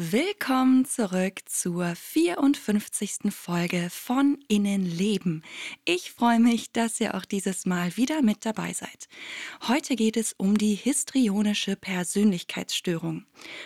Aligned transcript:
Willkommen 0.00 0.84
zurück 0.84 1.40
zur 1.46 1.96
54. 1.96 3.32
Folge 3.32 3.88
von 3.90 4.38
Innenleben. 4.46 5.42
Ich 5.84 6.12
freue 6.12 6.38
mich, 6.38 6.70
dass 6.70 7.00
ihr 7.00 7.16
auch 7.16 7.24
dieses 7.24 7.66
Mal 7.66 7.96
wieder 7.96 8.22
mit 8.22 8.46
dabei 8.46 8.72
seid. 8.72 9.08
Heute 9.66 9.96
geht 9.96 10.16
es 10.16 10.34
um 10.34 10.56
die 10.56 10.76
histrionische 10.76 11.74
Persönlichkeitsstörung. 11.74 13.24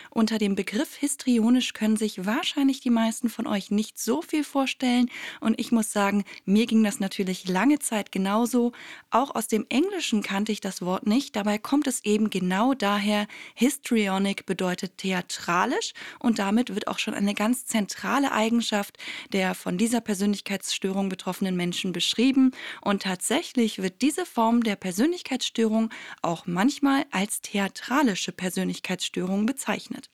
Unter 0.09 0.39
dem 0.39 0.55
Begriff 0.55 0.95
histrionisch 0.95 1.73
können 1.73 1.97
sich 1.97 2.25
wahrscheinlich 2.25 2.79
die 2.79 2.89
meisten 2.89 3.29
von 3.29 3.45
euch 3.45 3.69
nicht 3.69 3.99
so 3.99 4.23
viel 4.23 4.43
vorstellen 4.43 5.11
und 5.39 5.59
ich 5.59 5.71
muss 5.71 5.91
sagen, 5.91 6.23
mir 6.45 6.65
ging 6.65 6.83
das 6.83 6.99
natürlich 6.99 7.47
lange 7.47 7.77
Zeit 7.77 8.11
genauso. 8.11 8.71
Auch 9.11 9.35
aus 9.35 9.47
dem 9.47 9.67
Englischen 9.69 10.23
kannte 10.23 10.51
ich 10.51 10.61
das 10.61 10.81
Wort 10.81 11.05
nicht, 11.05 11.35
dabei 11.35 11.59
kommt 11.59 11.85
es 11.85 12.03
eben 12.03 12.31
genau 12.31 12.73
daher, 12.73 13.27
histrionic 13.53 14.47
bedeutet 14.47 14.97
theatralisch 14.97 15.93
und 16.23 16.39
damit 16.39 16.73
wird 16.73 16.87
auch 16.87 16.99
schon 16.99 17.13
eine 17.13 17.33
ganz 17.33 17.65
zentrale 17.65 18.31
Eigenschaft 18.31 18.97
der 19.33 19.53
von 19.53 19.77
dieser 19.77 20.01
Persönlichkeitsstörung 20.01 21.09
betroffenen 21.09 21.55
Menschen 21.55 21.91
beschrieben. 21.91 22.51
Und 22.81 23.03
tatsächlich 23.03 23.81
wird 23.81 24.01
diese 24.01 24.25
Form 24.25 24.63
der 24.63 24.77
Persönlichkeitsstörung 24.77 25.89
auch 26.21 26.45
manchmal 26.45 27.05
als 27.11 27.41
theatralische 27.41 28.31
Persönlichkeitsstörung 28.31 29.45
bezeichnet. 29.45 30.09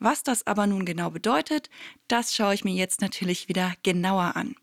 Was 0.00 0.22
das 0.22 0.46
aber 0.46 0.66
nun 0.66 0.86
genau 0.86 1.10
bedeutet, 1.10 1.68
das 2.08 2.34
schaue 2.34 2.54
ich 2.54 2.64
mir 2.64 2.74
jetzt 2.74 3.02
natürlich 3.02 3.48
wieder 3.48 3.74
genauer 3.82 4.36
an. 4.36 4.56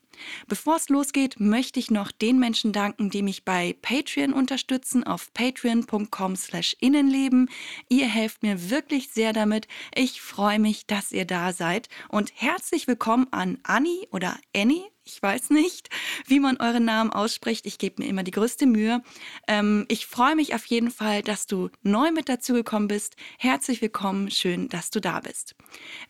Bevor 0.47 0.75
es 0.75 0.89
losgeht, 0.89 1.39
möchte 1.39 1.79
ich 1.79 1.91
noch 1.91 2.11
den 2.11 2.39
Menschen 2.39 2.71
danken, 2.71 3.09
die 3.09 3.21
mich 3.21 3.45
bei 3.45 3.75
Patreon 3.81 4.33
unterstützen 4.33 5.03
auf 5.03 5.33
patreon.com/innenleben. 5.33 7.49
Ihr 7.89 8.07
helft 8.07 8.43
mir 8.43 8.69
wirklich 8.69 9.09
sehr 9.11 9.33
damit. 9.33 9.67
Ich 9.95 10.21
freue 10.21 10.59
mich, 10.59 10.87
dass 10.87 11.11
ihr 11.11 11.25
da 11.25 11.53
seid 11.53 11.89
und 12.09 12.31
herzlich 12.35 12.87
willkommen 12.87 13.27
an 13.31 13.59
Annie 13.63 14.07
oder 14.11 14.37
Annie 14.55 14.85
ich 15.09 15.21
weiß 15.21 15.49
nicht, 15.49 15.89
wie 16.27 16.39
man 16.39 16.57
euren 16.57 16.85
Namen 16.85 17.11
ausspricht. 17.11 17.65
Ich 17.65 17.77
gebe 17.79 18.01
mir 18.01 18.09
immer 18.09 18.23
die 18.23 18.31
größte 18.31 18.67
Mühe. 18.67 19.01
Ähm, 19.47 19.85
ich 19.87 20.05
freue 20.05 20.35
mich 20.35 20.53
auf 20.53 20.65
jeden 20.65 20.91
Fall, 20.91 21.23
dass 21.23 21.47
du 21.47 21.69
neu 21.81 22.11
mit 22.11 22.29
dazugekommen 22.29 22.87
bist. 22.87 23.15
Herzlich 23.39 23.81
willkommen, 23.81 24.29
schön, 24.29 24.69
dass 24.69 24.91
du 24.91 25.01
da 25.01 25.19
bist. 25.19 25.55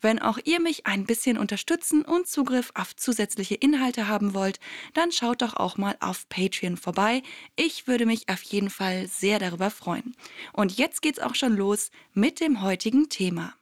Wenn 0.01 0.19
auch 0.19 0.37
ihr 0.43 0.59
mich 0.59 0.85
ein 0.85 1.05
bisschen 1.05 1.37
unterstützen 1.37 2.03
und 2.03 2.27
Zugriff 2.27 2.71
auf 2.75 2.95
zusätzliche 2.95 3.55
Inhalte 3.55 4.07
haben 4.07 4.33
wollt, 4.33 4.59
dann 4.93 5.11
schaut 5.11 5.41
doch 5.41 5.55
auch 5.55 5.77
mal 5.77 5.95
auf 6.01 6.27
Patreon 6.27 6.75
vorbei. 6.75 7.23
Ich 7.55 7.87
würde 7.87 8.05
mich 8.05 8.27
auf 8.29 8.41
jeden 8.43 8.69
Fall 8.69 9.07
sehr 9.07 9.39
darüber 9.39 9.71
freuen. 9.71 10.15
Und 10.51 10.77
jetzt 10.77 11.01
geht's 11.01 11.19
auch 11.19 11.35
schon 11.35 11.55
los 11.55 11.91
mit 12.13 12.41
dem 12.41 12.61
heutigen 12.61 13.07
Thema. 13.07 13.53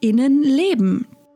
Innenleben, 0.00 1.06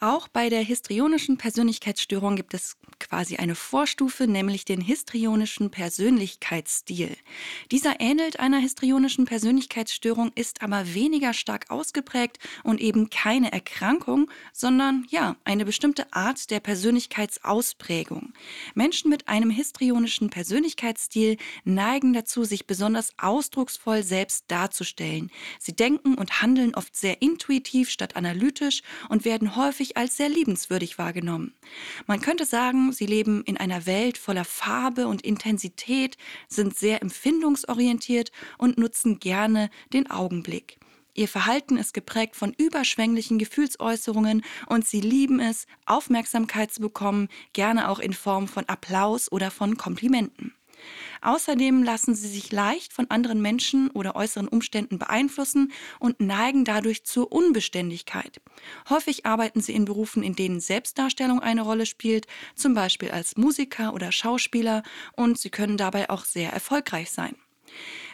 Auch 0.00 0.28
bei 0.28 0.48
der 0.48 0.60
histrionischen 0.60 1.38
Persönlichkeitsstörung 1.38 2.36
gibt 2.36 2.54
es 2.54 2.76
quasi 3.00 3.36
eine 3.36 3.56
Vorstufe, 3.56 4.28
nämlich 4.28 4.64
den 4.64 4.80
histrionischen 4.80 5.72
Persönlichkeitsstil. 5.72 7.16
Dieser 7.72 8.00
ähnelt 8.00 8.38
einer 8.38 8.58
histrionischen 8.58 9.24
Persönlichkeitsstörung, 9.24 10.30
ist 10.36 10.62
aber 10.62 10.94
weniger 10.94 11.32
stark 11.32 11.70
ausgeprägt 11.70 12.38
und 12.62 12.80
eben 12.80 13.10
keine 13.10 13.50
Erkrankung, 13.50 14.30
sondern 14.52 15.04
ja, 15.10 15.34
eine 15.42 15.64
bestimmte 15.64 16.12
Art 16.12 16.50
der 16.50 16.60
Persönlichkeitsausprägung. 16.60 18.34
Menschen 18.74 19.10
mit 19.10 19.26
einem 19.26 19.50
histrionischen 19.50 20.30
Persönlichkeitsstil 20.30 21.38
neigen 21.64 22.12
dazu, 22.12 22.44
sich 22.44 22.68
besonders 22.68 23.14
ausdrucksvoll 23.18 24.04
selbst 24.04 24.44
darzustellen. 24.46 25.32
Sie 25.58 25.74
denken 25.74 26.14
und 26.14 26.40
handeln 26.40 26.76
oft 26.76 26.94
sehr 26.94 27.20
intuitiv 27.20 27.90
statt 27.90 28.14
analytisch 28.14 28.82
und 29.08 29.24
werden 29.24 29.56
häufig 29.56 29.87
häufig 29.88 29.96
als 29.96 30.16
sehr 30.16 30.28
liebenswürdig 30.28 30.98
wahrgenommen. 30.98 31.54
Man 32.06 32.20
könnte 32.20 32.44
sagen, 32.44 32.92
sie 32.92 33.06
leben 33.06 33.42
in 33.44 33.56
einer 33.56 33.86
Welt 33.86 34.18
voller 34.18 34.44
Farbe 34.44 35.06
und 35.06 35.22
Intensität, 35.22 36.16
sind 36.48 36.76
sehr 36.76 37.02
empfindungsorientiert 37.02 38.30
und 38.58 38.78
nutzen 38.78 39.18
gerne 39.18 39.70
den 39.92 40.10
Augenblick. 40.10 40.78
Ihr 41.14 41.28
Verhalten 41.28 41.76
ist 41.76 41.94
geprägt 41.94 42.36
von 42.36 42.54
überschwänglichen 42.56 43.38
Gefühlsäußerungen 43.38 44.42
und 44.68 44.86
sie 44.86 45.00
lieben 45.00 45.40
es, 45.40 45.66
Aufmerksamkeit 45.84 46.70
zu 46.70 46.80
bekommen, 46.80 47.28
gerne 47.52 47.88
auch 47.88 47.98
in 47.98 48.12
Form 48.12 48.46
von 48.46 48.68
Applaus 48.68 49.30
oder 49.32 49.50
von 49.50 49.76
Komplimenten. 49.76 50.54
Außerdem 51.20 51.82
lassen 51.82 52.14
sie 52.14 52.28
sich 52.28 52.52
leicht 52.52 52.92
von 52.92 53.10
anderen 53.10 53.42
Menschen 53.42 53.90
oder 53.90 54.16
äußeren 54.16 54.48
Umständen 54.48 54.98
beeinflussen 54.98 55.72
und 55.98 56.20
neigen 56.20 56.64
dadurch 56.64 57.04
zur 57.04 57.32
Unbeständigkeit. 57.32 58.40
Häufig 58.88 59.26
arbeiten 59.26 59.60
sie 59.60 59.74
in 59.74 59.84
Berufen, 59.84 60.22
in 60.22 60.34
denen 60.34 60.60
Selbstdarstellung 60.60 61.40
eine 61.40 61.62
Rolle 61.62 61.86
spielt, 61.86 62.26
zum 62.54 62.74
Beispiel 62.74 63.10
als 63.10 63.36
Musiker 63.36 63.94
oder 63.94 64.12
Schauspieler, 64.12 64.82
und 65.16 65.38
sie 65.38 65.50
können 65.50 65.76
dabei 65.76 66.10
auch 66.10 66.24
sehr 66.24 66.52
erfolgreich 66.52 67.10
sein. 67.10 67.34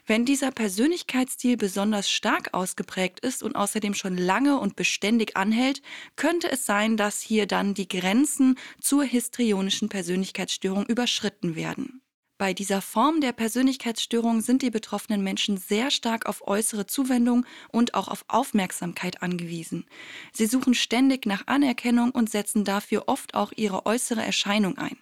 Wenn 0.06 0.26
dieser 0.26 0.50
Persönlichkeitsstil 0.50 1.56
besonders 1.56 2.10
stark 2.10 2.52
ausgeprägt 2.52 3.20
ist 3.20 3.42
und 3.42 3.56
außerdem 3.56 3.94
schon 3.94 4.18
lange 4.18 4.58
und 4.58 4.76
beständig 4.76 5.36
anhält, 5.36 5.80
könnte 6.16 6.50
es 6.50 6.66
sein, 6.66 6.96
dass 6.96 7.20
hier 7.20 7.46
dann 7.46 7.72
die 7.72 7.88
Grenzen 7.88 8.58
zur 8.80 9.04
histrionischen 9.04 9.88
Persönlichkeitsstörung 9.88 10.84
überschritten 10.84 11.56
werden. 11.56 12.03
Bei 12.44 12.52
dieser 12.52 12.82
Form 12.82 13.22
der 13.22 13.32
Persönlichkeitsstörung 13.32 14.42
sind 14.42 14.60
die 14.60 14.68
betroffenen 14.68 15.24
Menschen 15.24 15.56
sehr 15.56 15.90
stark 15.90 16.26
auf 16.26 16.46
äußere 16.46 16.84
Zuwendung 16.84 17.46
und 17.72 17.94
auch 17.94 18.06
auf 18.06 18.26
Aufmerksamkeit 18.28 19.22
angewiesen. 19.22 19.86
Sie 20.30 20.44
suchen 20.44 20.74
ständig 20.74 21.24
nach 21.24 21.46
Anerkennung 21.46 22.10
und 22.10 22.28
setzen 22.28 22.66
dafür 22.66 23.04
oft 23.06 23.32
auch 23.32 23.50
ihre 23.56 23.86
äußere 23.86 24.22
Erscheinung 24.22 24.76
ein. 24.76 24.98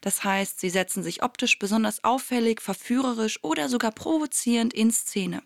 Das 0.00 0.22
heißt, 0.22 0.60
sie 0.60 0.70
setzen 0.70 1.02
sich 1.02 1.24
optisch 1.24 1.58
besonders 1.58 2.04
auffällig, 2.04 2.62
verführerisch 2.62 3.42
oder 3.42 3.68
sogar 3.68 3.90
provozierend 3.90 4.72
in 4.72 4.92
Szene. 4.92 5.42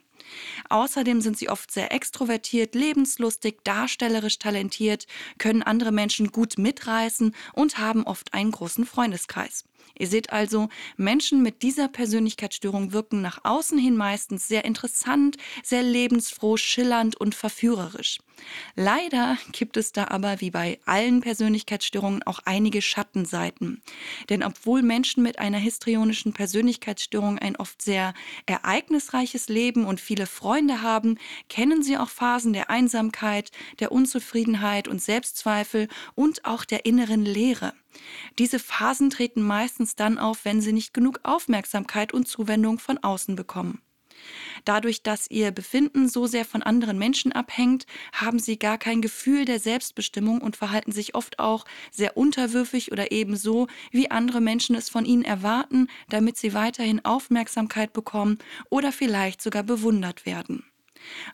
Außerdem 0.68 1.22
sind 1.22 1.38
sie 1.38 1.48
oft 1.48 1.70
sehr 1.70 1.90
extrovertiert, 1.90 2.74
lebenslustig, 2.74 3.60
darstellerisch 3.64 4.38
talentiert, 4.38 5.06
können 5.38 5.62
andere 5.62 5.90
Menschen 5.90 6.32
gut 6.32 6.58
mitreißen 6.58 7.34
und 7.54 7.78
haben 7.78 8.04
oft 8.04 8.34
einen 8.34 8.50
großen 8.50 8.84
Freundeskreis. 8.84 9.64
Ihr 10.00 10.06
seht 10.06 10.32
also, 10.32 10.70
Menschen 10.96 11.42
mit 11.42 11.62
dieser 11.62 11.86
Persönlichkeitsstörung 11.86 12.94
wirken 12.94 13.20
nach 13.20 13.40
außen 13.44 13.78
hin 13.78 13.98
meistens 13.98 14.48
sehr 14.48 14.64
interessant, 14.64 15.36
sehr 15.62 15.82
lebensfroh, 15.82 16.56
schillernd 16.56 17.20
und 17.20 17.34
verführerisch. 17.34 18.18
Leider 18.76 19.36
gibt 19.52 19.76
es 19.76 19.92
da 19.92 20.08
aber 20.08 20.40
wie 20.40 20.50
bei 20.50 20.78
allen 20.86 21.20
Persönlichkeitsstörungen 21.20 22.22
auch 22.22 22.40
einige 22.46 22.80
Schattenseiten. 22.80 23.82
Denn 24.30 24.42
obwohl 24.42 24.80
Menschen 24.80 25.22
mit 25.22 25.38
einer 25.38 25.58
histrionischen 25.58 26.32
Persönlichkeitsstörung 26.32 27.38
ein 27.38 27.56
oft 27.56 27.82
sehr 27.82 28.14
ereignisreiches 28.46 29.50
Leben 29.50 29.84
und 29.84 30.00
viele 30.00 30.24
Freunde 30.24 30.80
haben, 30.80 31.18
kennen 31.50 31.82
sie 31.82 31.98
auch 31.98 32.08
Phasen 32.08 32.54
der 32.54 32.70
Einsamkeit, 32.70 33.50
der 33.80 33.92
Unzufriedenheit 33.92 34.88
und 34.88 35.02
Selbstzweifel 35.02 35.88
und 36.14 36.46
auch 36.46 36.64
der 36.64 36.86
inneren 36.86 37.26
Leere. 37.26 37.74
Diese 38.38 38.58
Phasen 38.58 39.10
treten 39.10 39.42
meistens 39.42 39.96
dann 39.96 40.18
auf, 40.18 40.44
wenn 40.44 40.60
sie 40.60 40.72
nicht 40.72 40.94
genug 40.94 41.20
Aufmerksamkeit 41.22 42.12
und 42.12 42.28
Zuwendung 42.28 42.78
von 42.78 42.98
außen 42.98 43.36
bekommen. 43.36 43.80
Dadurch, 44.64 45.02
dass 45.02 45.30
ihr 45.30 45.50
Befinden 45.50 46.08
so 46.08 46.26
sehr 46.26 46.44
von 46.44 46.62
anderen 46.62 46.98
Menschen 46.98 47.32
abhängt, 47.32 47.86
haben 48.12 48.38
sie 48.38 48.58
gar 48.58 48.78
kein 48.78 49.00
Gefühl 49.00 49.44
der 49.44 49.58
Selbstbestimmung 49.58 50.40
und 50.40 50.56
verhalten 50.56 50.92
sich 50.92 51.14
oft 51.14 51.38
auch 51.38 51.64
sehr 51.90 52.16
unterwürfig 52.16 52.92
oder 52.92 53.12
ebenso, 53.12 53.66
wie 53.90 54.10
andere 54.10 54.40
Menschen 54.40 54.76
es 54.76 54.88
von 54.88 55.04
ihnen 55.04 55.24
erwarten, 55.24 55.88
damit 56.08 56.36
sie 56.36 56.54
weiterhin 56.54 57.04
Aufmerksamkeit 57.04 57.92
bekommen 57.92 58.38
oder 58.68 58.92
vielleicht 58.92 59.40
sogar 59.40 59.62
bewundert 59.62 60.26
werden. 60.26 60.69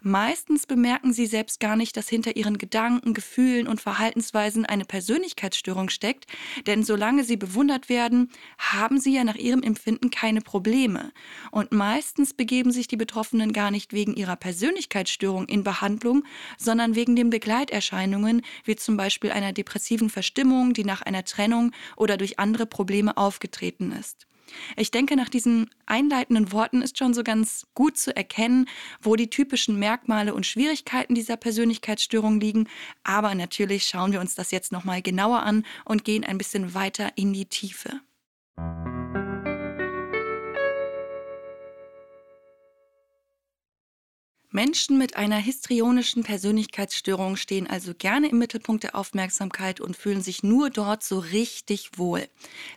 Meistens 0.03 0.67
bemerken 0.67 1.13
sie 1.13 1.27
selbst 1.27 1.61
gar 1.61 1.77
nicht, 1.77 1.97
dass 1.97 2.09
hinter 2.09 2.37
ihren 2.37 2.59
Gedanken, 2.59 3.15
Gefühlen 3.15 3.67
und 3.67 3.81
Verhaltensweisen 3.81 4.67
eine 4.67 4.85
Persönlichkeitsstörung 4.85 5.89
steckt, 5.89 6.27
denn 6.67 6.83
solange 6.83 7.25
sie 7.25 7.37
bewundert 7.37 7.89
werden, 7.89 8.31
haben 8.59 9.01
sie 9.01 9.15
ja 9.15 9.25
nach 9.25 9.37
ihrem 9.37 9.63
Empfinden 9.63 10.11
keine 10.11 10.41
Probleme. 10.41 11.13
Und 11.51 11.73
meistens 11.73 12.35
begeben 12.35 12.73
sich 12.73 12.89
die 12.89 12.97
Betroffenen 12.97 13.53
gar 13.53 13.71
nicht 13.71 13.93
wegen 13.93 14.15
ihrer 14.15 14.37
Persönlichkeitsstörung 14.37 15.47
in 15.47 15.65
Behandlung, 15.65 16.25
sondern 16.59 16.95
wegen 16.95 17.17
den 17.17 17.31
Begleiterscheinungen, 17.31 18.43
wie 18.65 18.77
zum 18.77 18.97
Beispiel 18.97 19.31
einer 19.31 19.53
depressiven 19.53 20.11
Verstimmung, 20.11 20.73
die 20.73 20.85
nach 20.85 21.03
einer 21.03 21.25
Trennung 21.25 21.73
oder 21.97 22.17
durch 22.17 22.39
andere 22.39 22.67
Probleme 22.67 23.17
aufgetreten 23.17 23.93
ist. 23.93 24.27
Ich 24.77 24.91
denke, 24.91 25.17
nach 25.17 25.29
diesen 25.29 25.71
einleitenden 25.87 26.53
Worten 26.53 26.83
ist 26.83 26.99
schon 26.99 27.15
so 27.15 27.23
ganz 27.23 27.67
gut 27.75 27.97
zu 27.99 28.15
erkennen, 28.15 28.69
wo 29.01 29.17
die 29.17 29.31
typischen 29.31 29.79
Merkmale 29.79 30.35
und 30.35 30.47
Schwierigkeiten 30.47 31.15
dieser 31.15 31.37
Persönlichkeitsstörung 31.37 32.41
liegen. 32.41 32.69
Aber 33.05 33.35
natürlich 33.35 33.87
schauen 33.87 34.13
wir 34.13 34.21
uns 34.21 34.35
das 34.35 34.51
jetzt 34.51 34.73
nochmal 34.73 35.03
genauer 35.03 35.43
an 35.43 35.65
und 35.85 36.05
gehen 36.05 36.25
ein 36.25 36.39
bisschen 36.39 36.75
weiter 36.75 37.11
in 37.17 37.33
die 37.33 37.47
Tiefe. 37.47 38.01
Menschen 44.57 44.97
mit 44.97 45.17
einer 45.17 45.37
histrionischen 45.37 46.23
Persönlichkeitsstörung 46.23 47.37
stehen 47.37 47.67
also 47.67 47.93
gerne 47.93 48.31
im 48.31 48.39
Mittelpunkt 48.39 48.85
der 48.85 48.97
Aufmerksamkeit 48.97 49.83
und 49.83 49.99
fühlen 49.99 50.23
sich 50.23 50.43
nur 50.43 50.71
dort 50.71 51.05
so 51.05 51.19
richtig 51.19 51.91
wohl. 51.99 52.27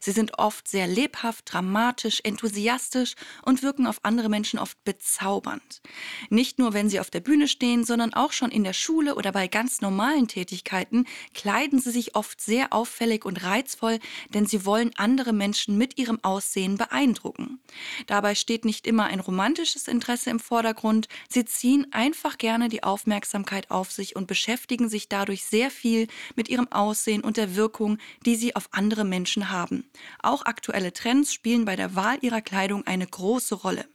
Sie 0.02 0.12
sind 0.12 0.40
oft 0.40 0.68
sehr 0.68 0.88
lebhaft, 0.88 1.54
dramatisch, 1.54 2.20
enthusiastisch 2.26 3.16
und 3.44 3.64
wirken 3.64 3.88
auf 3.88 4.00
andere 4.04 4.28
Menschen 4.28 4.60
oft 4.60 4.84
bezaubernd. 4.84 5.82
Nicht 6.30 6.60
nur, 6.60 6.74
wenn 6.74 6.90
sie 6.90 7.00
auf 7.00 7.12
der 7.12 7.22
Bühne 7.22 7.48
stehen, 7.48 7.86
sondern 7.86 8.14
auch 8.14 8.34
schon 8.34 8.52
in 8.52 8.66
der 8.66 8.74
Schule 8.74 9.16
oder 9.16 9.32
bei 9.32 9.48
ganz 9.48 9.80
normalen 9.80 10.28
Tätigkeiten 10.28 11.06
kleiden 11.34 11.80
sie 11.80 11.92
sich 11.92 12.14
oft 12.14 12.42
sehr 12.42 12.74
auffällig 12.74 13.24
und 13.24 13.42
reizvoll, 13.42 14.00
denn 14.34 14.46
sie 14.46 14.66
wollen 14.66 14.92
andere 14.98 15.32
Menschen 15.32 15.78
mit 15.78 15.98
ihrem 15.98 16.20
Aussehen 16.24 16.76
beeindrucken. 16.76 17.62
Dabei 18.06 18.36
steht 18.36 18.66
nicht 18.66 18.86
immer 18.86 19.06
ein 19.06 19.22
romantisches 19.22 19.88
Interesse 19.88 20.30
im 20.30 20.42
Vordergrund, 20.42 21.08
sie 21.30 21.46
ziehen 21.46 21.69
ziehen 21.70 21.86
einfach 21.92 22.40
gerne 22.40 22.68
die 22.68 22.82
Aufmerksamkeit 22.82 23.70
auf 23.70 23.92
sich 23.92 24.16
und 24.16 24.26
beschäftigen 24.26 24.90
sich 24.90 25.08
dadurch 25.08 25.46
sehr 25.46 25.70
viel 25.70 26.08
mit 26.36 26.50
ihrem 26.50 26.68
Aussehen 26.72 27.22
und 27.22 27.38
der 27.38 27.56
Wirkung, 27.56 28.00
die 28.26 28.36
sie 28.36 28.56
auf 28.56 28.70
andere 28.72 29.06
Menschen 29.06 29.52
haben. 29.52 29.88
Auch 30.24 30.46
aktuelle 30.46 30.94
Trends 30.94 31.32
spielen 31.32 31.66
bei 31.66 31.76
der 31.76 31.94
Wahl 31.94 32.18
ihrer 32.22 32.42
Kleidung 32.42 32.88
eine 32.88 33.06
große 33.06 33.54
Rolle. 33.54 33.86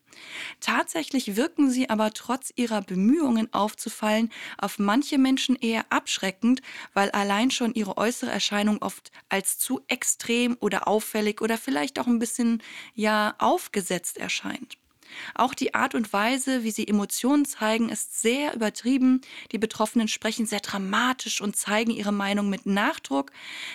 Tatsächlich 0.60 1.34
wirken 1.34 1.68
sie 1.68 1.90
aber 1.90 2.12
trotz 2.12 2.52
ihrer 2.54 2.80
Bemühungen 2.80 3.52
aufzufallen 3.52 4.30
auf 4.56 4.78
manche 4.78 5.18
Menschen 5.18 5.56
eher 5.56 5.84
abschreckend, 5.90 6.62
weil 6.92 7.10
allein 7.10 7.50
schon 7.50 7.74
ihre 7.74 7.96
äußere 7.96 8.30
Erscheinung 8.30 8.82
oft 8.82 9.10
als 9.28 9.58
zu 9.58 9.80
extrem 9.88 10.56
oder 10.60 10.86
auffällig 10.86 11.42
oder 11.42 11.58
vielleicht 11.58 11.98
auch 11.98 12.06
ein 12.06 12.20
bisschen 12.20 12.62
ja 12.94 13.34
aufgesetzt 13.38 14.16
erscheint. 14.16 14.78
Auch 15.34 15.54
die 15.54 15.74
Art 15.74 15.94
und 15.94 16.12
Weise, 16.12 16.64
wie 16.64 16.70
sie 16.70 16.86
Emotionen 16.86 17.44
zeigen, 17.44 17.88
ist 17.88 18.20
sehr 18.20 18.54
übertrieben. 18.54 19.20
Die 19.52 19.58
Betroffenen 19.58 20.08
sprechen 20.08 20.46
sehr 20.46 20.60
dramatisch 20.60 21.40
und 21.40 21.56
zeigen 21.56 21.90
ihre 21.90 22.12
Meinung 22.12 22.50
mit 22.50 22.66
Nachdruck. 22.66 23.32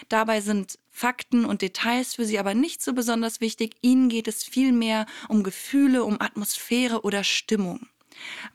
Dabei 0.10 0.42
sind 0.42 0.80
Fakten 0.92 1.46
und 1.46 1.62
Details 1.62 2.16
für 2.16 2.26
sie 2.26 2.40
aber 2.40 2.54
nicht 2.54 2.82
so 2.82 2.94
besonders 2.94 3.42
wichtig. 3.42 3.76
Ihnen 3.82 4.10
geht 4.10 4.28
es 4.28 4.44
vielmehr 4.44 5.06
um 5.28 5.44
Gefühle, 5.44 6.04
um 6.04 6.20
Atmosphäre 6.20 7.02
oder 7.02 7.24
Stimmung. 7.24 7.88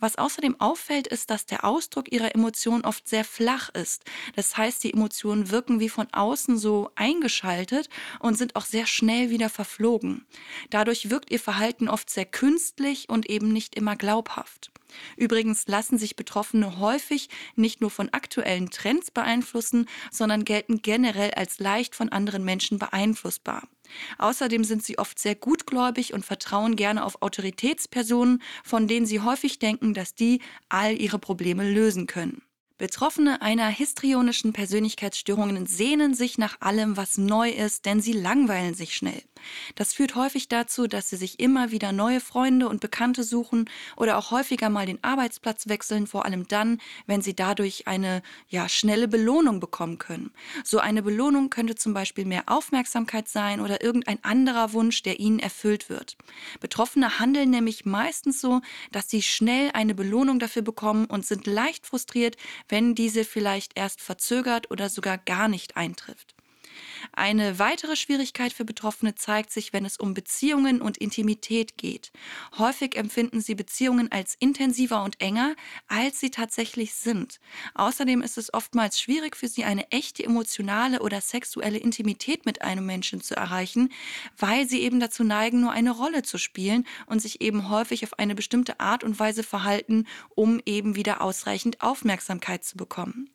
Was 0.01 0.17
außerdem 0.17 0.61
auffällt, 0.61 1.07
ist, 1.07 1.31
dass 1.31 1.47
der 1.47 1.65
Ausdruck 1.65 2.13
ihrer 2.13 2.35
Emotionen 2.35 2.85
oft 2.85 3.09
sehr 3.09 3.25
flach 3.25 3.71
ist. 3.71 4.05
Das 4.37 4.57
heißt, 4.57 4.85
die 4.85 4.93
Emotionen 4.93 5.51
wirken 5.51 5.81
wie 5.81 5.89
von 5.89 6.09
außen 6.13 6.59
so 6.59 6.91
eingeschaltet 6.95 7.89
und 8.21 8.37
sind 8.37 8.57
auch 8.57 8.65
sehr 8.65 8.87
schnell 8.87 9.31
wieder 9.31 9.49
verflogen. 9.49 10.27
Dadurch 10.71 11.11
wirkt 11.11 11.31
ihr 11.31 11.41
Verhalten 11.41 11.89
oft 11.89 12.11
sehr 12.11 12.27
künstlich 12.27 13.09
und 13.09 13.29
eben 13.31 13.53
nicht 13.53 13.75
immer 13.75 13.97
glaubhaft. 13.97 14.71
Übrigens 15.17 15.67
lassen 15.67 15.99
sich 15.99 16.17
Betroffene 16.17 16.79
häufig 16.79 17.29
nicht 17.57 17.81
nur 17.81 17.91
von 17.91 18.11
aktuellen 18.11 18.71
Trends 18.71 19.11
beeinflussen, 19.11 19.87
sondern 20.11 20.45
gelten 20.45 20.83
generell 20.83 21.33
als 21.33 21.59
leicht 21.59 21.95
von 21.95 22.11
anderen 22.11 22.45
Menschen 22.45 22.79
beeinflussbar. 22.79 23.69
Außerdem 24.19 24.65
sind 24.65 24.85
sie 24.85 24.99
oft 24.99 25.19
sehr 25.19 25.35
gutgläubig 25.35 26.15
und 26.15 26.25
vertrauen 26.25 26.77
gerne 26.77 27.05
auf 27.05 27.23
Autoritätspersonen, 27.23 28.43
von 28.63 28.89
denen 28.89 29.07
sie 29.07 29.21
häufig 29.21 29.59
denken, 29.59 29.95
dass 29.95 30.15
die 30.15 30.41
all 30.69 31.01
ihre 31.01 31.19
Probleme 31.19 31.71
lösen 31.71 32.07
können. 32.07 32.43
Betroffene 32.77 33.41
einer 33.41 33.69
histrionischen 33.69 34.53
Persönlichkeitsstörung 34.53 35.67
sehnen 35.67 36.15
sich 36.15 36.39
nach 36.39 36.61
allem, 36.61 36.97
was 36.97 37.19
neu 37.19 37.51
ist, 37.51 37.87
denn 37.87 38.01
sie 38.01 38.13
langweilen 38.13 38.75
sich 38.75 38.95
schnell. 38.95 39.23
Das 39.75 39.93
führt 39.93 40.15
häufig 40.15 40.49
dazu, 40.49 40.87
dass 40.87 41.11
sie 41.11 41.17
sich 41.17 41.41
immer 41.41 41.71
wieder 41.71 41.93
neue 41.93 42.21
Freunde 42.21 42.69
und 42.69 42.81
Bekannte 42.81 43.25
suchen 43.25 43.69
oder 43.97 44.19
auch 44.19 44.31
häufiger 44.31 44.71
mal 44.71 44.87
den 44.87 45.03
Arbeitsplatz 45.03 45.69
wechseln, 45.69 46.07
vor 46.07 46.25
allem 46.25 46.49
dann, 46.49 46.81
wenn 47.07 47.23
sie 47.23 47.35
dadurch 47.35 47.87
eine 47.87 48.23
ja, 48.49 48.69
schnelle 48.69 49.09
Belohnung 49.09 49.61
bekommen 49.61 49.99
können. 49.99 50.33
So 50.65 50.79
eine 50.79 51.03
Belohnung 51.03 51.51
könnte 51.51 51.75
zum 51.75 51.95
Beispiel 51.95 52.25
mehr 52.25 52.45
Aufmerksamkeit 52.47 53.29
sein 53.29 53.61
oder 53.61 53.83
irgendein 53.83 54.23
anderer 54.23 54.73
Wunsch, 54.73 55.03
der 55.03 55.21
ihnen 55.21 55.39
erfüllt 55.39 55.89
wird. 55.89 56.17
Betroffene 56.61 57.19
handeln 57.19 57.51
nämlich 57.51 57.85
meistens 57.85 58.41
so, 58.41 58.61
dass 58.93 59.09
sie 59.09 59.23
schnell 59.23 59.71
eine 59.73 59.95
Belohnung 59.95 60.39
dafür 60.39 60.63
bekommen 60.63 61.07
und 61.07 61.27
sind 61.27 61.47
leicht 61.47 61.87
frustriert, 61.87 62.37
wenn 62.69 62.95
diese 62.95 63.25
vielleicht 63.25 63.73
erst 63.77 64.01
verzögert 64.01 64.71
oder 64.71 64.89
sogar 64.89 65.19
gar 65.19 65.49
nicht 65.49 65.77
eintrifft. 65.77 66.34
Eine 67.13 67.59
weitere 67.59 67.97
Schwierigkeit 67.97 68.53
für 68.53 68.65
Betroffene 68.65 69.15
zeigt 69.15 69.53
sich, 69.53 69.73
wenn 69.73 69.85
es 69.85 69.97
um 69.97 70.15
Beziehungen 70.15 70.81
und 70.81 70.97
Intimität 70.97 71.77
geht. 71.77 72.13
Häufig 72.59 72.97
empfinden 72.97 73.41
sie 73.41 73.55
Beziehungen 73.55 74.11
als 74.11 74.37
intensiver 74.39 75.03
und 75.03 75.21
enger, 75.21 75.55
als 75.89 76.21
sie 76.21 76.31
tatsächlich 76.31 76.95
sind. 76.95 77.41
Außerdem 77.75 78.23
ist 78.23 78.39
es 78.39 78.53
oftmals 78.53 79.01
schwierig 79.01 79.37
für 79.37 79.49
sie, 79.49 79.65
eine 79.65 79.91
echte 79.91 80.25
emotionale 80.25 81.01
oder 81.01 81.21
sexuelle 81.21 81.79
Intimität 81.79 82.47
mit 82.47 82.63
einem 82.63 82.87
Menschen 82.87 83.21
zu 83.21 83.37
erreichen, 83.37 83.91
weil 84.39 84.69
sie 84.69 84.81
eben 84.81 85.01
dazu 85.01 85.25
neigen, 85.25 85.61
nur 85.61 85.73
eine 85.73 85.91
Rolle 85.91 86.23
zu 86.23 86.39
spielen 86.39 86.87
und 87.07 87.21
sich 87.21 87.41
eben 87.41 87.69
häufig 87.69 88.05
auf 88.05 88.19
eine 88.19 88.35
bestimmte 88.35 88.81
Art 88.81 89.05
und 89.05 89.19
Weise 89.19 89.43
verhalten, 89.43 90.07
um 90.35 90.61
eben 90.67 90.97
wieder 90.97 91.21
ausreichend 91.21 91.81
Aufmerksamkeit 91.81 92.65
zu 92.65 92.77
bekommen. 92.77 93.31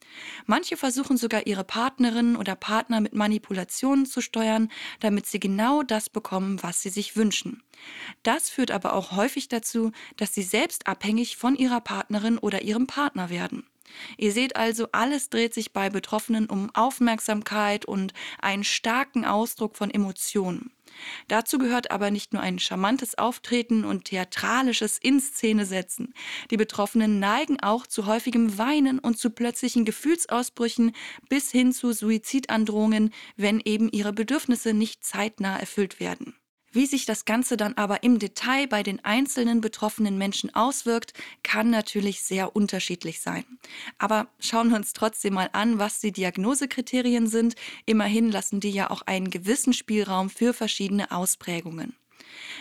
Manche 0.45 0.77
versuchen 0.77 1.17
sogar 1.17 1.47
ihre 1.47 1.63
Partnerin 1.63 2.35
oder 2.35 2.55
Partner 2.55 3.01
mit 3.01 3.13
Manipulation 3.13 3.58
Manipulationen 3.59 4.05
zu 4.05 4.21
steuern, 4.21 4.69
damit 5.01 5.25
sie 5.25 5.39
genau 5.39 5.83
das 5.83 6.09
bekommen, 6.09 6.61
was 6.63 6.81
sie 6.81 6.89
sich 6.89 7.15
wünschen. 7.17 7.61
Das 8.23 8.49
führt 8.49 8.71
aber 8.71 8.93
auch 8.93 9.11
häufig 9.11 9.49
dazu, 9.49 9.91
dass 10.17 10.33
sie 10.33 10.43
selbst 10.43 10.87
abhängig 10.87 11.37
von 11.37 11.55
ihrer 11.55 11.81
Partnerin 11.81 12.37
oder 12.37 12.61
ihrem 12.61 12.87
Partner 12.87 13.29
werden. 13.29 13.65
Ihr 14.17 14.31
seht 14.31 14.55
also, 14.55 14.87
alles 14.91 15.29
dreht 15.29 15.53
sich 15.53 15.73
bei 15.73 15.89
Betroffenen 15.89 16.45
um 16.45 16.69
Aufmerksamkeit 16.73 17.85
und 17.85 18.13
einen 18.39 18.63
starken 18.63 19.25
Ausdruck 19.25 19.75
von 19.75 19.89
Emotionen. 19.89 20.71
Dazu 21.27 21.57
gehört 21.57 21.91
aber 21.91 22.11
nicht 22.11 22.33
nur 22.33 22.41
ein 22.41 22.59
charmantes 22.59 23.17
Auftreten 23.17 23.85
und 23.85 24.05
theatralisches 24.05 24.97
In-Szene-Setzen. 24.97 26.13
Die 26.51 26.57
Betroffenen 26.57 27.19
neigen 27.19 27.59
auch 27.59 27.87
zu 27.87 28.05
häufigem 28.05 28.57
Weinen 28.57 28.99
und 28.99 29.17
zu 29.17 29.29
plötzlichen 29.29 29.85
Gefühlsausbrüchen 29.85 30.93
bis 31.29 31.51
hin 31.51 31.73
zu 31.73 31.91
Suizidandrohungen, 31.93 33.13
wenn 33.37 33.59
eben 33.59 33.89
ihre 33.89 34.13
Bedürfnisse 34.13 34.73
nicht 34.73 35.03
zeitnah 35.03 35.57
erfüllt 35.57 35.99
werden. 35.99 36.35
Wie 36.71 36.85
sich 36.85 37.05
das 37.05 37.25
Ganze 37.25 37.57
dann 37.57 37.73
aber 37.73 38.03
im 38.03 38.19
Detail 38.19 38.67
bei 38.67 38.83
den 38.83 39.03
einzelnen 39.03 39.59
betroffenen 39.59 40.17
Menschen 40.17 40.53
auswirkt, 40.53 41.13
kann 41.41 41.69
natürlich 41.69 42.21
sehr 42.21 42.55
unterschiedlich 42.55 43.21
sein. 43.21 43.43
Aber 43.97 44.27
schauen 44.39 44.69
wir 44.69 44.75
uns 44.75 44.93
trotzdem 44.93 45.33
mal 45.33 45.49
an, 45.53 45.79
was 45.79 45.99
die 45.99 46.11
Diagnosekriterien 46.11 47.27
sind. 47.27 47.55
Immerhin 47.85 48.31
lassen 48.31 48.59
die 48.59 48.71
ja 48.71 48.91
auch 48.91 49.01
einen 49.03 49.31
gewissen 49.31 49.73
Spielraum 49.73 50.29
für 50.29 50.53
verschiedene 50.53 51.11
Ausprägungen. 51.11 51.95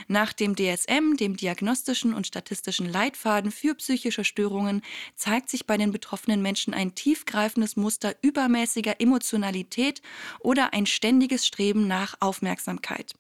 Nach 0.06 0.32
dem 0.32 0.56
DSM, 0.56 1.16
dem 1.16 1.36
Diagnostischen 1.36 2.14
und 2.14 2.26
Statistischen 2.26 2.88
Leitfaden 2.88 3.50
für 3.50 3.74
psychische 3.74 4.24
Störungen, 4.24 4.82
zeigt 5.16 5.50
sich 5.50 5.66
bei 5.66 5.76
den 5.76 5.92
betroffenen 5.92 6.40
Menschen 6.40 6.74
ein 6.74 6.94
tiefgreifendes 6.94 7.76
Muster 7.76 8.14
übermäßiger 8.22 9.00
Emotionalität 9.00 10.00
oder 10.40 10.72
ein 10.72 10.86
ständiges 10.86 11.46
Streben 11.46 11.86
nach 11.86 12.16
Aufmerksamkeit. 12.20 13.14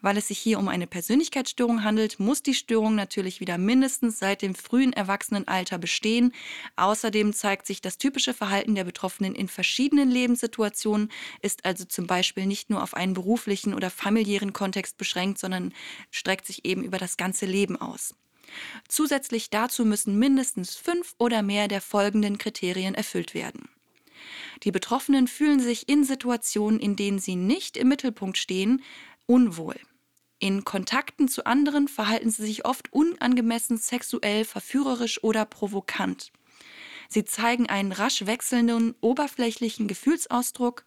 Weil 0.00 0.16
es 0.16 0.28
sich 0.28 0.38
hier 0.38 0.58
um 0.58 0.68
eine 0.68 0.86
Persönlichkeitsstörung 0.86 1.84
handelt, 1.84 2.18
muss 2.18 2.42
die 2.42 2.54
Störung 2.54 2.94
natürlich 2.94 3.40
wieder 3.40 3.58
mindestens 3.58 4.18
seit 4.18 4.42
dem 4.42 4.54
frühen 4.54 4.92
Erwachsenenalter 4.92 5.78
bestehen. 5.78 6.32
Außerdem 6.76 7.32
zeigt 7.32 7.66
sich 7.66 7.80
das 7.80 7.98
typische 7.98 8.34
Verhalten 8.34 8.74
der 8.74 8.84
Betroffenen 8.84 9.34
in 9.34 9.48
verschiedenen 9.48 10.10
Lebenssituationen, 10.10 11.10
ist 11.42 11.64
also 11.64 11.84
zum 11.84 12.06
Beispiel 12.06 12.46
nicht 12.46 12.70
nur 12.70 12.82
auf 12.82 12.94
einen 12.94 13.14
beruflichen 13.14 13.74
oder 13.74 13.90
familiären 13.90 14.52
Kontext 14.52 14.96
beschränkt, 14.98 15.38
sondern 15.38 15.72
streckt 16.10 16.46
sich 16.46 16.64
eben 16.64 16.82
über 16.82 16.98
das 16.98 17.16
ganze 17.16 17.46
Leben 17.46 17.76
aus. 17.80 18.14
Zusätzlich 18.88 19.50
dazu 19.50 19.84
müssen 19.84 20.18
mindestens 20.18 20.76
fünf 20.76 21.14
oder 21.18 21.42
mehr 21.42 21.68
der 21.68 21.80
folgenden 21.80 22.38
Kriterien 22.38 22.94
erfüllt 22.94 23.34
werden. 23.34 23.68
Die 24.62 24.70
Betroffenen 24.70 25.28
fühlen 25.28 25.60
sich 25.60 25.88
in 25.88 26.04
Situationen, 26.04 26.80
in 26.80 26.96
denen 26.96 27.18
sie 27.18 27.36
nicht 27.36 27.76
im 27.76 27.88
Mittelpunkt 27.88 28.38
stehen, 28.38 28.82
unwohl. 29.26 29.76
In 30.38 30.64
Kontakten 30.64 31.28
zu 31.28 31.46
anderen 31.46 31.88
verhalten 31.88 32.30
sie 32.30 32.44
sich 32.44 32.66
oft 32.66 32.92
unangemessen 32.92 33.78
sexuell, 33.78 34.44
verführerisch 34.44 35.22
oder 35.24 35.46
provokant. 35.46 36.30
Sie 37.08 37.24
zeigen 37.24 37.68
einen 37.68 37.92
rasch 37.92 38.26
wechselnden, 38.26 38.94
oberflächlichen 39.00 39.88
Gefühlsausdruck. 39.88 40.84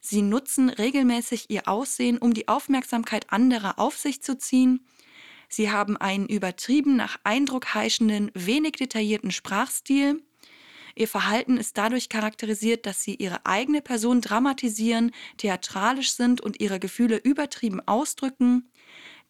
Sie 0.00 0.22
nutzen 0.22 0.68
regelmäßig 0.68 1.46
ihr 1.48 1.68
Aussehen, 1.68 2.18
um 2.18 2.34
die 2.34 2.48
Aufmerksamkeit 2.48 3.32
anderer 3.32 3.78
auf 3.78 3.96
sich 3.96 4.22
zu 4.22 4.36
ziehen. 4.36 4.84
Sie 5.48 5.70
haben 5.70 5.96
einen 5.96 6.26
übertrieben 6.26 6.96
nach 6.96 7.18
Eindruck 7.24 7.74
heischenden, 7.74 8.30
wenig 8.34 8.72
detaillierten 8.72 9.30
Sprachstil. 9.30 10.22
Ihr 10.94 11.08
Verhalten 11.08 11.56
ist 11.56 11.78
dadurch 11.78 12.08
charakterisiert, 12.08 12.86
dass 12.86 13.02
sie 13.02 13.14
ihre 13.14 13.44
eigene 13.46 13.82
Person 13.82 14.20
dramatisieren, 14.20 15.12
theatralisch 15.36 16.12
sind 16.12 16.40
und 16.40 16.60
ihre 16.60 16.78
Gefühle 16.80 17.16
übertrieben 17.16 17.80
ausdrücken. 17.86 18.70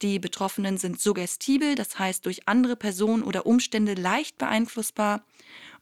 Die 0.02 0.18
Betroffenen 0.18 0.78
sind 0.78 1.00
suggestibel, 1.00 1.74
das 1.74 1.98
heißt 1.98 2.24
durch 2.26 2.48
andere 2.48 2.76
Personen 2.76 3.22
oder 3.22 3.46
Umstände 3.46 3.94
leicht 3.94 4.38
beeinflussbar. 4.38 5.24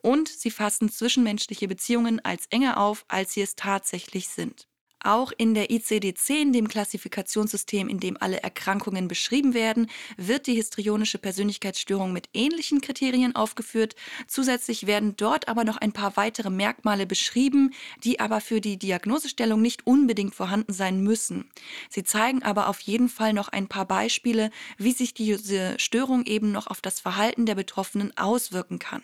Und 0.00 0.28
sie 0.28 0.50
fassen 0.50 0.88
zwischenmenschliche 0.90 1.68
Beziehungen 1.68 2.24
als 2.24 2.46
enger 2.50 2.78
auf, 2.78 3.04
als 3.08 3.32
sie 3.32 3.42
es 3.42 3.56
tatsächlich 3.56 4.28
sind. 4.28 4.67
Auch 5.02 5.32
in 5.36 5.54
der 5.54 5.70
ICD-10, 5.70 6.52
dem 6.52 6.66
Klassifikationssystem, 6.66 7.88
in 7.88 8.00
dem 8.00 8.16
alle 8.20 8.42
Erkrankungen 8.42 9.06
beschrieben 9.06 9.54
werden, 9.54 9.88
wird 10.16 10.46
die 10.46 10.54
histrionische 10.54 11.18
Persönlichkeitsstörung 11.18 12.12
mit 12.12 12.28
ähnlichen 12.34 12.80
Kriterien 12.80 13.36
aufgeführt. 13.36 13.94
Zusätzlich 14.26 14.86
werden 14.86 15.14
dort 15.16 15.46
aber 15.48 15.64
noch 15.64 15.76
ein 15.76 15.92
paar 15.92 16.16
weitere 16.16 16.50
Merkmale 16.50 17.06
beschrieben, 17.06 17.72
die 18.02 18.18
aber 18.18 18.40
für 18.40 18.60
die 18.60 18.76
Diagnosestellung 18.76 19.62
nicht 19.62 19.86
unbedingt 19.86 20.34
vorhanden 20.34 20.72
sein 20.72 21.00
müssen. 21.00 21.48
Sie 21.88 22.02
zeigen 22.02 22.42
aber 22.42 22.68
auf 22.68 22.80
jeden 22.80 23.08
Fall 23.08 23.32
noch 23.32 23.48
ein 23.48 23.68
paar 23.68 23.86
Beispiele, 23.86 24.50
wie 24.78 24.92
sich 24.92 25.14
diese 25.14 25.78
Störung 25.78 26.24
eben 26.24 26.50
noch 26.50 26.66
auf 26.66 26.80
das 26.80 26.98
Verhalten 27.00 27.46
der 27.46 27.54
Betroffenen 27.54 28.16
auswirken 28.16 28.78
kann. 28.78 29.02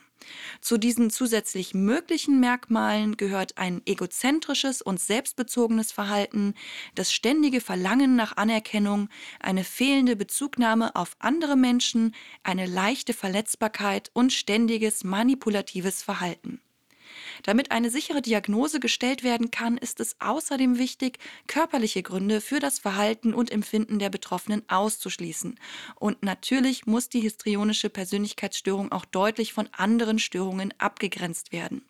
Zu 0.60 0.78
diesen 0.78 1.10
zusätzlich 1.10 1.74
möglichen 1.74 2.40
Merkmalen 2.40 3.16
gehört 3.16 3.58
ein 3.58 3.82
egozentrisches 3.86 4.82
und 4.82 5.00
selbstbezogenes 5.00 5.92
Verhalten, 5.92 6.54
das 6.94 7.12
ständige 7.12 7.60
Verlangen 7.60 8.16
nach 8.16 8.36
Anerkennung, 8.36 9.08
eine 9.40 9.64
fehlende 9.64 10.16
Bezugnahme 10.16 10.94
auf 10.96 11.16
andere 11.18 11.56
Menschen, 11.56 12.14
eine 12.42 12.66
leichte 12.66 13.14
Verletzbarkeit 13.14 14.10
und 14.12 14.32
ständiges 14.32 15.04
manipulatives 15.04 16.02
Verhalten. 16.02 16.60
Damit 17.42 17.70
eine 17.70 17.90
sichere 17.90 18.22
Diagnose 18.22 18.80
gestellt 18.80 19.22
werden 19.22 19.50
kann, 19.50 19.76
ist 19.76 20.00
es 20.00 20.16
außerdem 20.20 20.78
wichtig, 20.78 21.18
körperliche 21.46 22.02
Gründe 22.02 22.40
für 22.40 22.60
das 22.60 22.78
Verhalten 22.78 23.34
und 23.34 23.50
Empfinden 23.50 23.98
der 23.98 24.10
Betroffenen 24.10 24.62
auszuschließen. 24.68 25.58
Und 25.96 26.22
natürlich 26.22 26.86
muss 26.86 27.08
die 27.08 27.20
histrionische 27.20 27.90
Persönlichkeitsstörung 27.90 28.92
auch 28.92 29.04
deutlich 29.04 29.52
von 29.52 29.68
anderen 29.72 30.18
Störungen 30.18 30.72
abgegrenzt 30.78 31.52
werden. 31.52 31.84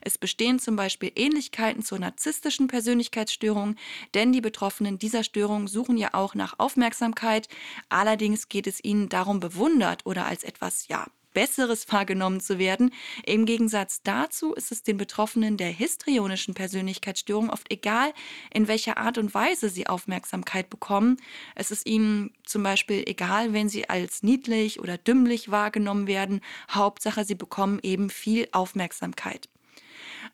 Es 0.00 0.18
bestehen 0.18 0.58
zum 0.58 0.76
Beispiel 0.76 1.12
Ähnlichkeiten 1.14 1.82
zur 1.82 1.98
narzisstischen 1.98 2.66
Persönlichkeitsstörung, 2.66 3.76
denn 4.14 4.32
die 4.32 4.40
Betroffenen 4.40 4.98
dieser 4.98 5.24
Störung 5.24 5.68
suchen 5.68 5.96
ja 5.96 6.14
auch 6.14 6.34
nach 6.34 6.58
Aufmerksamkeit. 6.58 7.48
Allerdings 7.88 8.48
geht 8.48 8.66
es 8.66 8.82
ihnen 8.82 9.08
darum, 9.08 9.40
bewundert 9.40 10.06
oder 10.06 10.26
als 10.26 10.44
etwas, 10.44 10.88
ja, 10.88 11.06
Besseres 11.32 11.90
wahrgenommen 11.90 12.40
zu 12.40 12.58
werden. 12.58 12.92
Im 13.24 13.46
Gegensatz 13.46 14.02
dazu 14.02 14.54
ist 14.54 14.72
es 14.72 14.82
den 14.82 14.96
Betroffenen 14.96 15.56
der 15.56 15.68
histrionischen 15.68 16.54
Persönlichkeitsstörung 16.54 17.50
oft 17.50 17.70
egal, 17.70 18.12
in 18.52 18.68
welcher 18.68 18.96
Art 18.98 19.18
und 19.18 19.34
Weise 19.34 19.68
sie 19.68 19.86
Aufmerksamkeit 19.86 20.70
bekommen. 20.70 21.16
Es 21.54 21.70
ist 21.70 21.86
ihnen 21.86 22.32
zum 22.44 22.62
Beispiel 22.62 23.04
egal, 23.06 23.52
wenn 23.52 23.68
sie 23.68 23.88
als 23.88 24.22
niedlich 24.22 24.80
oder 24.80 24.98
dümmlich 24.98 25.50
wahrgenommen 25.50 26.06
werden. 26.06 26.40
Hauptsache, 26.70 27.24
sie 27.24 27.34
bekommen 27.34 27.78
eben 27.82 28.10
viel 28.10 28.48
Aufmerksamkeit. 28.52 29.48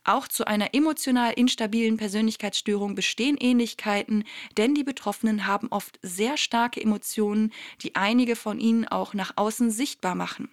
Auch 0.04 0.28
zu 0.28 0.46
einer 0.46 0.74
emotional 0.74 1.32
instabilen 1.32 1.96
Persönlichkeitsstörung 1.96 2.94
bestehen 2.94 3.36
Ähnlichkeiten, 3.38 4.24
denn 4.56 4.74
die 4.74 4.84
Betroffenen 4.84 5.46
haben 5.46 5.68
oft 5.70 5.98
sehr 6.02 6.36
starke 6.36 6.80
Emotionen, 6.80 7.52
die 7.82 7.96
einige 7.96 8.36
von 8.36 8.60
ihnen 8.60 8.86
auch 8.86 9.14
nach 9.14 9.32
außen 9.36 9.70
sichtbar 9.70 10.14
machen. 10.14 10.48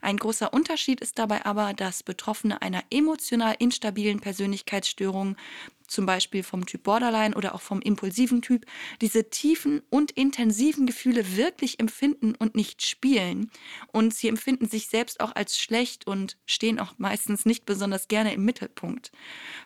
Ein 0.00 0.16
großer 0.16 0.52
Unterschied 0.52 1.00
ist 1.00 1.18
dabei 1.18 1.44
aber, 1.44 1.74
dass 1.74 2.02
Betroffene 2.02 2.62
einer 2.62 2.82
emotional 2.90 3.56
instabilen 3.58 4.20
Persönlichkeitsstörung 4.20 5.36
zum 5.86 6.06
Beispiel 6.06 6.42
vom 6.42 6.66
Typ 6.66 6.82
Borderline 6.84 7.34
oder 7.34 7.54
auch 7.54 7.60
vom 7.60 7.80
impulsiven 7.80 8.42
Typ, 8.42 8.66
diese 9.00 9.30
tiefen 9.30 9.82
und 9.90 10.10
intensiven 10.12 10.86
Gefühle 10.86 11.36
wirklich 11.36 11.80
empfinden 11.80 12.34
und 12.34 12.54
nicht 12.54 12.84
spielen. 12.84 13.50
Und 13.92 14.14
sie 14.14 14.28
empfinden 14.28 14.68
sich 14.68 14.88
selbst 14.88 15.20
auch 15.20 15.34
als 15.34 15.58
schlecht 15.58 16.06
und 16.06 16.36
stehen 16.46 16.78
auch 16.78 16.94
meistens 16.98 17.44
nicht 17.44 17.66
besonders 17.66 18.08
gerne 18.08 18.34
im 18.34 18.44
Mittelpunkt. 18.44 19.12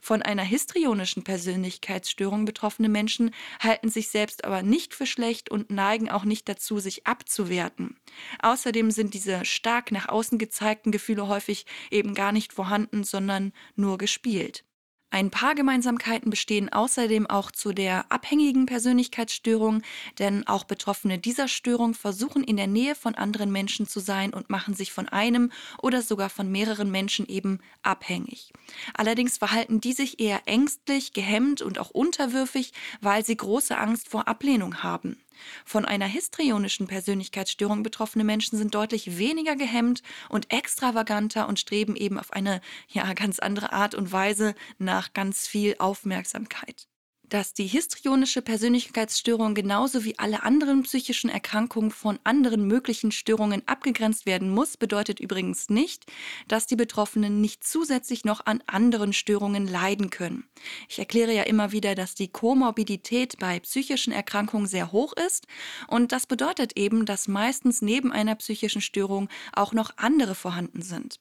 Von 0.01 0.23
einer 0.23 0.43
histrionischen 0.43 1.25
Persönlichkeitsstörung 1.25 2.45
betroffene 2.45 2.89
Menschen 2.89 3.33
halten 3.61 3.89
sich 3.89 4.09
selbst 4.09 4.45
aber 4.45 4.63
nicht 4.63 4.95
für 4.95 5.07
schlecht 5.07 5.51
und 5.51 5.71
neigen 5.71 6.11
auch 6.11 6.25
nicht 6.25 6.49
dazu, 6.49 6.79
sich 6.79 7.07
abzuwerten. 7.07 7.97
Außerdem 8.43 8.91
sind 8.91 9.15
diese 9.15 9.45
stark 9.45 9.93
nach 9.93 10.09
außen 10.09 10.39
gezeigten 10.39 10.91
Gefühle 10.91 11.29
häufig 11.29 11.67
eben 11.91 12.15
gar 12.15 12.33
nicht 12.33 12.53
vorhanden, 12.53 13.05
sondern 13.05 13.53
nur 13.77 13.99
gespielt. 13.99 14.65
Ein 15.13 15.31
paar 15.31 15.57
Gemeinsamkeiten 15.57 16.31
bestehen 16.31 16.73
außerdem 16.73 17.27
auch 17.29 17.51
zu 17.51 17.73
der 17.73 18.11
abhängigen 18.13 18.67
Persönlichkeitsstörung, 18.67 19.83
denn 20.21 20.47
auch 20.47 20.63
Betroffene 20.63 21.19
dieser 21.19 21.49
Störung 21.49 21.95
versuchen 21.95 22.45
in 22.45 22.57
der 22.57 22.69
Nähe 22.69 22.95
von 22.95 23.17
anderen 23.17 23.51
Menschen 23.51 23.89
zu 23.89 23.99
sein 23.99 24.33
und 24.33 24.51
machen 24.51 24.75
sich 24.75 24.93
von 24.93 25.09
einem 25.09 25.51
oder 25.83 26.03
sogar 26.03 26.31
von 26.31 26.53
mehreren 26.53 26.93
Menschen 26.93 27.27
eben 27.27 27.59
abhängig. 27.83 28.53
Allerdings 28.95 29.37
verhalten 29.37 29.81
die 29.81 29.95
sich 29.95 30.21
eher 30.21 30.43
ängstlich, 30.47 31.13
gehemmt 31.13 31.61
und 31.61 31.81
auch 31.81 31.91
unterwürfig, 31.91 32.73
weil 33.01 33.25
sie 33.25 33.37
große 33.37 33.77
Angst 33.77 34.09
vor 34.09 34.29
Ablehnung 34.29 34.85
haben. 34.85 35.19
Von 35.65 35.85
einer 35.85 36.07
histrionischen 36.07 36.87
Persönlichkeitsstörung 36.87 37.83
betroffene 37.83 38.25
Menschen 38.25 38.59
sind 38.59 38.75
deutlich 38.75 39.19
weniger 39.19 39.57
gehemmt 39.57 40.03
und 40.29 40.53
extravaganter 40.53 41.49
und 41.49 41.59
streben 41.59 41.97
eben 41.97 42.19
auf 42.19 42.33
eine 42.33 42.61
ja 42.89 43.13
ganz 43.15 43.39
andere 43.39 43.73
Art 43.73 43.95
und 43.95 44.13
Weise 44.13 44.55
nach 44.79 45.13
ganz 45.13 45.47
viel 45.47 45.77
Aufmerksamkeit 45.79 46.90
dass 47.31 47.55
die 47.55 47.67
histrionische 47.67 48.43
Persönlichkeitsstörung 48.43 49.55
genauso 49.55 50.05
wie 50.05 50.19
alle 50.19 50.43
anderen 50.43 50.83
psychischen 50.83 51.31
Erkrankungen 51.31 51.91
von 51.91 52.19
anderen 52.25 52.67
möglichen 52.67 53.13
Störungen 53.13 53.63
abgegrenzt 53.67 54.27
werden 54.27 54.51
muss, 54.51 54.77
bedeutet 54.77 55.21
übrigens 55.21 55.71
nicht, 55.71 56.05
dass 56.49 56.67
die 56.67 56.77
Betroffenen 56.77 57.41
nicht 57.41 57.65
zusätzlich 57.65 58.25
noch 58.25 58.45
an 58.45 58.63
anderen 58.67 59.13
Störungen 59.13 59.67
leiden 59.67 60.11
können. 60.11 60.45
Ich 60.89 60.99
erkläre 60.99 61.33
ja 61.33 61.45
immer 61.45 61.73
wieder, 61.73 61.95
dass 61.95 62.15
die 62.15 62.29
Komorbidität 62.29 63.39
bei 63.39 63.61
psychischen 63.61 64.13
Erkrankungen 64.13 64.67
sehr 64.67 64.93
hoch 64.93 65.15
ist 65.15 65.47
und 65.89 66.13
das 66.13 66.27
bedeutet 66.27 66.77
eben, 66.77 67.07
dass 67.07 67.29
meistens 67.29 67.81
neben 67.81 68.13
einer 68.13 68.35
psychischen 68.35 68.83
Störung 68.83 69.29
auch 69.53 69.73
noch 69.73 69.93
andere 69.97 70.35
vorhanden 70.35 70.83
sind. 70.83 71.21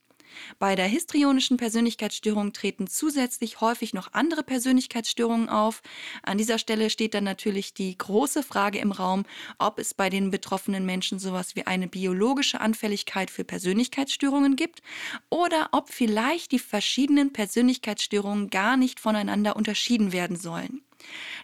Bei 0.60 0.76
der 0.76 0.86
histrionischen 0.86 1.58
Persönlichkeitsstörung 1.58 2.54
treten 2.54 2.88
zusätzlich 2.88 3.62
häufig 3.62 3.94
noch 3.94 4.14
andere 4.14 4.44
Persönlichkeitsstörungen 4.44 5.50
auf. 5.50 5.82
An 6.24 6.38
dieser 6.38 6.60
Stelle 6.60 6.90
steht 6.90 7.14
dann 7.14 7.24
natürlich 7.24 7.74
die 7.74 7.98
große 7.98 8.44
Frage 8.44 8.80
im 8.80 8.92
Raum, 8.92 9.26
ob 9.58 9.80
es 9.80 9.94
bei 9.94 10.10
den 10.10 10.32
betroffenen 10.32 10.86
Menschen 10.86 11.20
sowas 11.20 11.56
wie 11.56 11.68
eine 11.68 11.88
biologische 11.88 12.62
Anfälligkeit 12.62 13.32
für 13.32 13.44
Persönlichkeitsstörungen 13.44 14.56
gibt 14.56 14.82
oder 15.30 15.70
ob 15.72 15.90
vielleicht 15.90 16.52
die 16.52 16.60
verschiedenen 16.60 17.34
Persönlichkeitsstörungen 17.34 18.50
gar 18.50 18.78
nicht 18.78 19.00
voneinander 19.00 19.56
unterschieden 19.56 20.12
werden 20.12 20.36
sollen. 20.36 20.82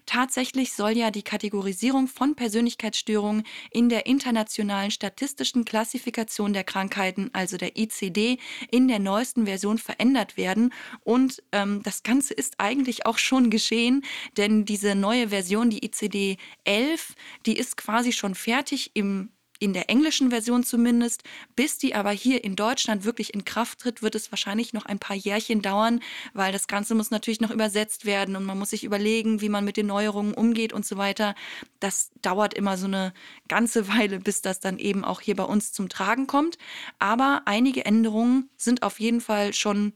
Tatsächlich 0.05 0.73
soll 0.73 0.91
ja 0.91 1.11
die 1.11 1.23
Kategorisierung 1.23 2.07
von 2.07 2.35
Persönlichkeitsstörungen 2.35 3.43
in 3.71 3.89
der 3.89 4.05
internationalen 4.05 4.91
statistischen 4.91 5.65
Klassifikation 5.65 6.53
der 6.53 6.63
Krankheiten, 6.63 7.29
also 7.33 7.57
der 7.57 7.77
ICD, 7.77 8.37
in 8.71 8.87
der 8.87 8.99
neuesten 8.99 9.45
Version 9.45 9.77
verändert 9.77 10.37
werden. 10.37 10.73
Und 11.03 11.41
ähm, 11.51 11.81
das 11.83 12.03
Ganze 12.03 12.33
ist 12.33 12.55
eigentlich 12.59 13.05
auch 13.05 13.17
schon 13.17 13.49
geschehen, 13.49 14.03
denn 14.37 14.65
diese 14.65 14.95
neue 14.95 15.29
Version, 15.29 15.69
die 15.69 15.83
ICD 15.83 16.37
11, 16.65 17.15
die 17.45 17.57
ist 17.57 17.77
quasi 17.77 18.11
schon 18.11 18.35
fertig 18.35 18.91
im 18.93 19.29
in 19.59 19.73
der 19.73 19.89
englischen 19.89 20.29
Version 20.29 20.63
zumindest. 20.63 21.23
Bis 21.55 21.77
die 21.77 21.95
aber 21.95 22.11
hier 22.11 22.43
in 22.43 22.55
Deutschland 22.55 23.03
wirklich 23.03 23.33
in 23.33 23.45
Kraft 23.45 23.79
tritt, 23.79 24.01
wird 24.01 24.15
es 24.15 24.31
wahrscheinlich 24.31 24.73
noch 24.73 24.85
ein 24.85 24.99
paar 24.99 25.15
Jährchen 25.15 25.61
dauern, 25.61 26.01
weil 26.33 26.51
das 26.51 26.67
Ganze 26.67 26.95
muss 26.95 27.11
natürlich 27.11 27.41
noch 27.41 27.51
übersetzt 27.51 28.05
werden 28.05 28.35
und 28.35 28.45
man 28.45 28.57
muss 28.57 28.71
sich 28.71 28.83
überlegen, 28.83 29.41
wie 29.41 29.49
man 29.49 29.65
mit 29.65 29.77
den 29.77 29.87
Neuerungen 29.87 30.33
umgeht 30.33 30.73
und 30.73 30.85
so 30.85 30.97
weiter. 30.97 31.35
Das 31.79 32.11
dauert 32.21 32.53
immer 32.53 32.77
so 32.77 32.87
eine 32.87 33.13
ganze 33.47 33.87
Weile, 33.95 34.19
bis 34.19 34.41
das 34.41 34.59
dann 34.59 34.77
eben 34.77 35.03
auch 35.03 35.21
hier 35.21 35.35
bei 35.35 35.43
uns 35.43 35.71
zum 35.71 35.89
Tragen 35.89 36.27
kommt. 36.27 36.57
Aber 36.99 37.43
einige 37.45 37.85
Änderungen 37.85 38.49
sind 38.57 38.83
auf 38.83 38.99
jeden 38.99 39.21
Fall 39.21 39.53
schon 39.53 39.93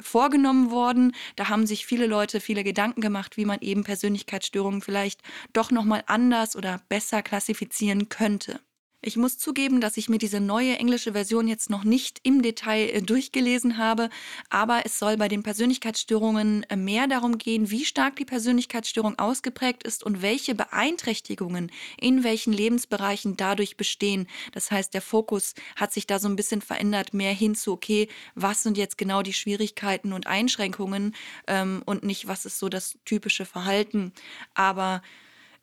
vorgenommen 0.00 0.70
worden. 0.70 1.14
Da 1.36 1.48
haben 1.48 1.66
sich 1.66 1.86
viele 1.86 2.06
Leute 2.06 2.40
viele 2.40 2.64
Gedanken 2.64 3.00
gemacht, 3.00 3.36
wie 3.36 3.44
man 3.44 3.60
eben 3.60 3.84
Persönlichkeitsstörungen 3.84 4.82
vielleicht 4.82 5.20
doch 5.52 5.70
noch 5.70 5.84
mal 5.84 6.02
anders 6.06 6.56
oder 6.56 6.80
besser 6.88 7.22
klassifizieren 7.22 8.08
könnte. 8.08 8.60
Ich 9.04 9.16
muss 9.16 9.36
zugeben, 9.36 9.80
dass 9.80 9.96
ich 9.96 10.08
mir 10.08 10.18
diese 10.18 10.38
neue 10.38 10.78
englische 10.78 11.12
Version 11.12 11.48
jetzt 11.48 11.70
noch 11.70 11.82
nicht 11.82 12.20
im 12.22 12.40
Detail 12.40 12.88
äh, 12.88 13.02
durchgelesen 13.02 13.76
habe, 13.76 14.10
aber 14.48 14.82
es 14.84 15.00
soll 15.00 15.16
bei 15.16 15.26
den 15.26 15.42
Persönlichkeitsstörungen 15.42 16.62
äh, 16.70 16.76
mehr 16.76 17.08
darum 17.08 17.36
gehen, 17.36 17.68
wie 17.68 17.84
stark 17.84 18.14
die 18.14 18.24
Persönlichkeitsstörung 18.24 19.18
ausgeprägt 19.18 19.82
ist 19.82 20.04
und 20.04 20.22
welche 20.22 20.54
Beeinträchtigungen 20.54 21.72
in 22.00 22.22
welchen 22.22 22.52
Lebensbereichen 22.52 23.36
dadurch 23.36 23.76
bestehen. 23.76 24.28
Das 24.52 24.70
heißt, 24.70 24.94
der 24.94 25.02
Fokus 25.02 25.54
hat 25.74 25.92
sich 25.92 26.06
da 26.06 26.20
so 26.20 26.28
ein 26.28 26.36
bisschen 26.36 26.62
verändert, 26.62 27.12
mehr 27.12 27.32
hin 27.32 27.56
zu, 27.56 27.72
okay, 27.72 28.08
was 28.36 28.62
sind 28.62 28.78
jetzt 28.78 28.98
genau 28.98 29.22
die 29.22 29.32
Schwierigkeiten 29.32 30.12
und 30.12 30.28
Einschränkungen 30.28 31.16
ähm, 31.48 31.82
und 31.86 32.04
nicht, 32.04 32.28
was 32.28 32.46
ist 32.46 32.60
so 32.60 32.68
das 32.68 32.96
typische 33.04 33.46
Verhalten. 33.46 34.12
Aber 34.54 35.02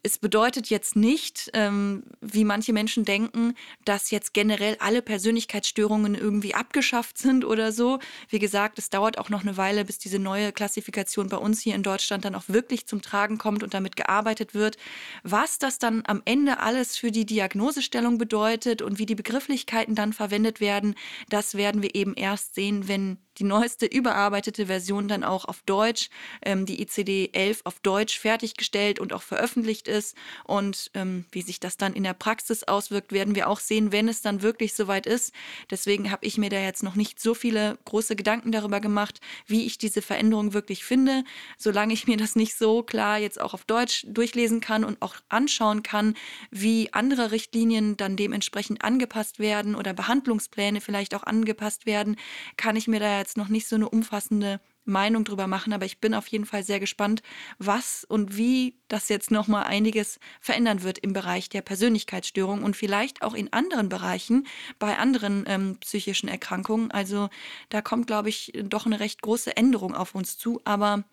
es 0.01 0.17
bedeutet 0.17 0.69
jetzt 0.69 0.95
nicht, 0.95 1.49
ähm, 1.53 2.03
wie 2.21 2.45
manche 2.45 2.71
Menschen 2.71 3.03
denken, 3.03 3.53
dass 3.83 4.11
jetzt 4.11 4.33
generell 4.33 4.77
alle 4.79 5.01
Persönlichkeitsstörungen 5.01 6.15
irgendwie 6.15 6.55
abgeschafft 6.55 7.17
sind 7.17 7.43
oder 7.43 7.73
so. 7.73 7.99
Wie 8.29 8.39
gesagt, 8.39 8.79
es 8.79 8.89
dauert 8.89 9.17
auch 9.17 9.29
noch 9.29 9.41
eine 9.41 9.57
Weile, 9.57 9.83
bis 9.83 9.99
diese 9.99 10.17
neue 10.17 10.53
Klassifikation 10.53 11.27
bei 11.27 11.37
uns 11.37 11.59
hier 11.59 11.75
in 11.75 11.83
Deutschland 11.83 12.23
dann 12.23 12.35
auch 12.35 12.45
wirklich 12.47 12.87
zum 12.87 13.01
Tragen 13.01 13.37
kommt 13.37 13.61
und 13.61 13.73
damit 13.73 13.97
gearbeitet 13.97 14.53
wird. 14.53 14.77
Was 15.23 15.59
das 15.59 15.79
dann 15.79 16.03
am 16.05 16.21
Ende 16.23 16.59
alles 16.59 16.95
für 16.95 17.11
die 17.11 17.25
Diagnosestellung 17.25 18.17
bedeutet 18.17 18.81
und 18.81 18.99
wie 18.99 19.05
die 19.05 19.15
Begrifflichkeiten 19.15 19.95
dann 19.95 20.13
verwendet 20.13 20.61
werden, 20.61 20.95
das 21.27 21.55
werden 21.55 21.81
wir 21.81 21.93
eben 21.93 22.13
erst 22.13 22.55
sehen, 22.55 22.87
wenn 22.87 23.17
die 23.39 23.45
neueste 23.45 23.85
überarbeitete 23.85 24.65
Version 24.65 25.07
dann 25.07 25.23
auch 25.23 25.45
auf 25.45 25.61
Deutsch, 25.65 26.09
ähm, 26.41 26.65
die 26.65 26.81
ICD 26.81 27.29
11 27.33 27.61
auf 27.63 27.79
Deutsch 27.79 28.19
fertiggestellt 28.19 28.99
und 28.99 29.13
auch 29.13 29.21
veröffentlicht 29.21 29.87
ist. 29.87 30.15
Und 30.43 30.91
ähm, 30.93 31.25
wie 31.31 31.41
sich 31.41 31.59
das 31.59 31.77
dann 31.77 31.93
in 31.93 32.03
der 32.03 32.13
Praxis 32.13 32.63
auswirkt, 32.63 33.11
werden 33.11 33.35
wir 33.35 33.47
auch 33.47 33.59
sehen, 33.59 33.91
wenn 33.91 34.07
es 34.07 34.21
dann 34.21 34.41
wirklich 34.41 34.73
soweit 34.73 35.05
ist. 35.05 35.33
Deswegen 35.71 36.11
habe 36.11 36.25
ich 36.25 36.37
mir 36.37 36.49
da 36.49 36.59
jetzt 36.59 36.83
noch 36.83 36.95
nicht 36.95 37.19
so 37.19 37.33
viele 37.33 37.77
große 37.85 38.15
Gedanken 38.15 38.51
darüber 38.51 38.79
gemacht, 38.79 39.21
wie 39.47 39.65
ich 39.65 39.77
diese 39.77 40.01
Veränderung 40.01 40.53
wirklich 40.53 40.83
finde. 40.83 41.23
Solange 41.57 41.93
ich 41.93 42.07
mir 42.07 42.17
das 42.17 42.35
nicht 42.35 42.57
so 42.57 42.83
klar 42.83 43.17
jetzt 43.19 43.39
auch 43.39 43.53
auf 43.53 43.63
Deutsch 43.65 44.05
durchlesen 44.07 44.59
kann 44.59 44.83
und 44.83 45.01
auch 45.01 45.15
anschauen 45.29 45.83
kann, 45.83 46.15
wie 46.51 46.91
andere 46.93 47.31
Richtlinien 47.31 47.95
dann 47.95 48.17
dementsprechend 48.17 48.83
angepasst 48.83 49.39
werden 49.39 49.75
oder 49.75 49.93
Behandlungspläne 49.93 50.81
vielleicht 50.81 51.15
auch 51.15 51.23
angepasst 51.23 51.85
werden, 51.85 52.17
kann 52.57 52.75
ich 52.75 52.87
mir 52.87 52.99
da 52.99 53.19
jetzt 53.19 53.28
noch 53.37 53.49
nicht 53.49 53.67
so 53.67 53.75
eine 53.75 53.89
umfassende 53.89 54.59
Meinung 54.85 55.23
drüber 55.23 55.47
machen, 55.47 55.71
aber 55.71 55.85
ich 55.85 55.99
bin 55.99 56.13
auf 56.13 56.27
jeden 56.27 56.45
Fall 56.45 56.63
sehr 56.63 56.79
gespannt, 56.79 57.21
was 57.57 58.03
und 58.03 58.35
wie 58.35 58.79
das 58.87 59.07
jetzt 59.07 59.31
noch 59.31 59.47
mal 59.47 59.63
einiges 59.63 60.19
verändern 60.41 60.83
wird 60.83 60.97
im 60.97 61.13
Bereich 61.13 61.47
der 61.49 61.61
Persönlichkeitsstörung 61.61 62.63
und 62.63 62.75
vielleicht 62.75 63.21
auch 63.21 63.33
in 63.33 63.53
anderen 63.53 63.87
Bereichen 63.87 64.47
bei 64.79 64.97
anderen 64.97 65.45
ähm, 65.47 65.77
psychischen 65.79 66.27
Erkrankungen. 66.27 66.91
Also 66.91 67.29
da 67.69 67.81
kommt, 67.81 68.07
glaube 68.07 68.29
ich, 68.29 68.51
doch 68.63 68.85
eine 68.85 68.99
recht 68.99 69.21
große 69.21 69.55
Änderung 69.55 69.95
auf 69.95 70.15
uns 70.15 70.37
zu. 70.37 70.59
Aber 70.65 71.03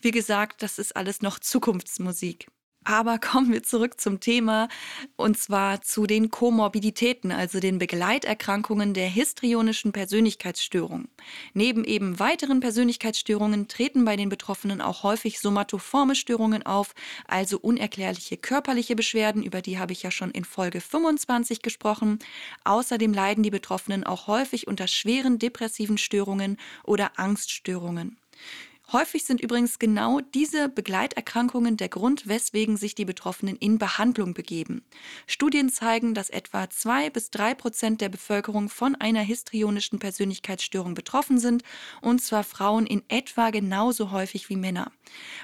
wie 0.00 0.10
gesagt, 0.10 0.62
das 0.62 0.78
ist 0.78 0.96
alles 0.96 1.20
noch 1.20 1.38
Zukunftsmusik. 1.38 2.48
Aber 2.84 3.18
kommen 3.18 3.52
wir 3.52 3.62
zurück 3.62 4.00
zum 4.00 4.20
Thema 4.20 4.68
und 5.16 5.38
zwar 5.38 5.82
zu 5.82 6.06
den 6.06 6.30
Komorbiditäten, 6.30 7.30
also 7.30 7.60
den 7.60 7.78
Begleiterkrankungen 7.78 8.94
der 8.94 9.06
histrionischen 9.06 9.92
Persönlichkeitsstörung. 9.92 11.08
Neben 11.52 11.84
eben 11.84 12.18
weiteren 12.18 12.60
Persönlichkeitsstörungen 12.60 13.68
treten 13.68 14.06
bei 14.06 14.16
den 14.16 14.30
Betroffenen 14.30 14.80
auch 14.80 15.02
häufig 15.02 15.40
somatoforme 15.40 16.14
Störungen 16.14 16.64
auf, 16.64 16.94
also 17.28 17.58
unerklärliche 17.58 18.38
körperliche 18.38 18.96
Beschwerden, 18.96 19.42
über 19.42 19.60
die 19.60 19.78
habe 19.78 19.92
ich 19.92 20.02
ja 20.02 20.10
schon 20.10 20.30
in 20.30 20.44
Folge 20.46 20.80
25 20.80 21.60
gesprochen. 21.60 22.18
Außerdem 22.64 23.12
leiden 23.12 23.42
die 23.42 23.50
Betroffenen 23.50 24.04
auch 24.04 24.26
häufig 24.26 24.66
unter 24.66 24.88
schweren 24.88 25.38
depressiven 25.38 25.98
Störungen 25.98 26.56
oder 26.84 27.18
Angststörungen. 27.18 28.16
Häufig 28.92 29.24
sind 29.24 29.40
übrigens 29.40 29.78
genau 29.78 30.20
diese 30.20 30.68
Begleiterkrankungen 30.68 31.76
der 31.76 31.88
Grund, 31.88 32.26
weswegen 32.26 32.76
sich 32.76 32.96
die 32.96 33.04
Betroffenen 33.04 33.54
in 33.54 33.78
Behandlung 33.78 34.34
begeben. 34.34 34.84
Studien 35.28 35.70
zeigen, 35.70 36.12
dass 36.12 36.28
etwa 36.28 36.68
zwei 36.70 37.08
bis 37.08 37.30
drei 37.30 37.54
Prozent 37.54 38.00
der 38.00 38.08
Bevölkerung 38.08 38.68
von 38.68 38.96
einer 38.96 39.20
histrionischen 39.20 40.00
Persönlichkeitsstörung 40.00 40.94
betroffen 40.94 41.38
sind, 41.38 41.62
und 42.00 42.20
zwar 42.20 42.42
Frauen 42.42 42.84
in 42.84 43.04
etwa 43.06 43.50
genauso 43.50 44.10
häufig 44.10 44.48
wie 44.48 44.56
Männer. 44.56 44.90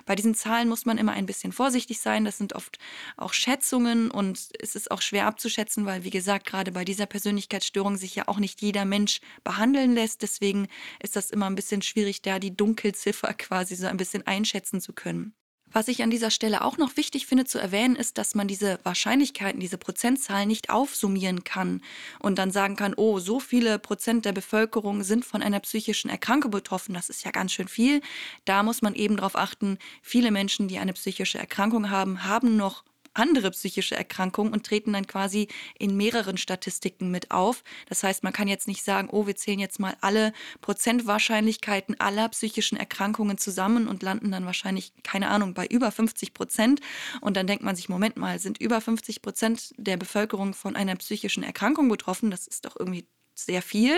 Bei 0.06 0.16
diesen 0.16 0.34
Zahlen 0.34 0.68
muss 0.68 0.84
man 0.84 0.98
immer 0.98 1.12
ein 1.12 1.26
bisschen 1.26 1.52
vorsichtig 1.52 2.00
sein. 2.00 2.24
Das 2.24 2.38
sind 2.38 2.52
oft 2.54 2.78
auch 3.16 3.32
Schätzungen 3.32 4.10
und 4.10 4.48
es 4.58 4.74
ist 4.74 4.90
auch 4.90 5.02
schwer 5.02 5.26
abzuschätzen, 5.26 5.86
weil, 5.86 6.02
wie 6.02 6.10
gesagt, 6.10 6.46
gerade 6.46 6.72
bei 6.72 6.84
dieser 6.84 7.06
Persönlichkeitsstörung 7.06 7.96
sich 7.96 8.16
ja 8.16 8.26
auch 8.26 8.38
nicht 8.38 8.60
jeder 8.60 8.84
Mensch 8.84 9.20
behandeln 9.44 9.94
lässt. 9.94 10.22
Deswegen 10.22 10.66
ist 11.00 11.14
das 11.14 11.30
immer 11.30 11.46
ein 11.46 11.54
bisschen 11.54 11.82
schwierig, 11.82 12.22
da 12.22 12.40
die 12.40 12.56
Dunkelziffer 12.56 13.35
quasi 13.36 13.76
so 13.76 13.86
ein 13.86 13.96
bisschen 13.96 14.26
einschätzen 14.26 14.80
zu 14.80 14.92
können. 14.92 15.34
Was 15.72 15.88
ich 15.88 16.02
an 16.02 16.10
dieser 16.10 16.30
Stelle 16.30 16.62
auch 16.62 16.78
noch 16.78 16.96
wichtig 16.96 17.26
finde 17.26 17.44
zu 17.44 17.58
erwähnen, 17.58 17.96
ist, 17.96 18.18
dass 18.18 18.34
man 18.34 18.46
diese 18.46 18.78
Wahrscheinlichkeiten, 18.84 19.60
diese 19.60 19.78
Prozentzahlen 19.78 20.48
nicht 20.48 20.70
aufsummieren 20.70 21.44
kann 21.44 21.82
und 22.20 22.38
dann 22.38 22.50
sagen 22.50 22.76
kann, 22.76 22.94
oh, 22.96 23.18
so 23.18 23.40
viele 23.40 23.78
Prozent 23.78 24.24
der 24.24 24.32
Bevölkerung 24.32 25.02
sind 25.02 25.24
von 25.24 25.42
einer 25.42 25.60
psychischen 25.60 26.08
Erkrankung 26.08 26.52
betroffen. 26.52 26.94
Das 26.94 27.08
ist 27.08 27.24
ja 27.24 27.32
ganz 27.32 27.52
schön 27.52 27.68
viel. 27.68 28.00
Da 28.44 28.62
muss 28.62 28.80
man 28.80 28.94
eben 28.94 29.16
darauf 29.16 29.36
achten, 29.36 29.78
viele 30.02 30.30
Menschen, 30.30 30.68
die 30.68 30.78
eine 30.78 30.92
psychische 30.92 31.38
Erkrankung 31.38 31.90
haben, 31.90 32.24
haben 32.24 32.56
noch 32.56 32.84
andere 33.18 33.50
psychische 33.50 33.96
Erkrankungen 33.96 34.52
und 34.52 34.66
treten 34.66 34.92
dann 34.92 35.06
quasi 35.06 35.48
in 35.78 35.96
mehreren 35.96 36.36
Statistiken 36.36 37.10
mit 37.10 37.30
auf. 37.30 37.62
Das 37.88 38.02
heißt, 38.02 38.22
man 38.22 38.32
kann 38.32 38.48
jetzt 38.48 38.68
nicht 38.68 38.84
sagen, 38.84 39.08
oh, 39.10 39.26
wir 39.26 39.36
zählen 39.36 39.58
jetzt 39.58 39.80
mal 39.80 39.96
alle 40.00 40.32
Prozentwahrscheinlichkeiten 40.60 42.00
aller 42.00 42.28
psychischen 42.28 42.76
Erkrankungen 42.76 43.38
zusammen 43.38 43.88
und 43.88 44.02
landen 44.02 44.30
dann 44.30 44.46
wahrscheinlich, 44.46 44.92
keine 45.02 45.28
Ahnung, 45.28 45.54
bei 45.54 45.66
über 45.66 45.90
50 45.90 46.34
Prozent. 46.34 46.80
Und 47.20 47.36
dann 47.36 47.46
denkt 47.46 47.64
man 47.64 47.76
sich, 47.76 47.88
Moment 47.88 48.16
mal, 48.16 48.38
sind 48.38 48.60
über 48.60 48.80
50 48.80 49.22
Prozent 49.22 49.74
der 49.76 49.96
Bevölkerung 49.96 50.54
von 50.54 50.76
einer 50.76 50.96
psychischen 50.96 51.42
Erkrankung 51.42 51.88
betroffen? 51.88 52.30
Das 52.30 52.46
ist 52.46 52.64
doch 52.64 52.76
irgendwie 52.78 53.06
sehr 53.34 53.62
viel. 53.62 53.94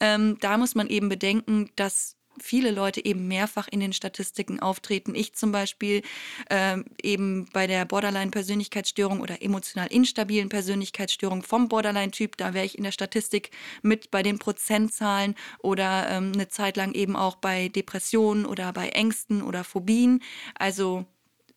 Ähm, 0.00 0.38
da 0.40 0.56
muss 0.56 0.74
man 0.74 0.88
eben 0.88 1.08
bedenken, 1.08 1.70
dass 1.76 2.16
viele 2.40 2.70
Leute 2.70 3.04
eben 3.04 3.28
mehrfach 3.28 3.68
in 3.68 3.80
den 3.80 3.92
Statistiken 3.92 4.60
auftreten. 4.60 5.14
Ich 5.14 5.34
zum 5.34 5.52
Beispiel 5.52 6.02
äh, 6.48 6.78
eben 7.02 7.46
bei 7.52 7.66
der 7.66 7.84
Borderline-Persönlichkeitsstörung 7.84 9.20
oder 9.20 9.42
emotional 9.42 9.88
instabilen 9.88 10.48
Persönlichkeitsstörung 10.48 11.42
vom 11.42 11.68
Borderline-Typ, 11.68 12.36
da 12.36 12.54
wäre 12.54 12.66
ich 12.66 12.78
in 12.78 12.84
der 12.84 12.92
Statistik 12.92 13.50
mit 13.82 14.10
bei 14.10 14.22
den 14.22 14.38
Prozentzahlen 14.38 15.34
oder 15.58 16.08
ähm, 16.08 16.32
eine 16.34 16.48
Zeit 16.48 16.76
lang 16.76 16.92
eben 16.92 17.16
auch 17.16 17.36
bei 17.36 17.68
Depressionen 17.68 18.46
oder 18.46 18.72
bei 18.72 18.88
Ängsten 18.88 19.42
oder 19.42 19.64
Phobien. 19.64 20.22
Also 20.54 21.06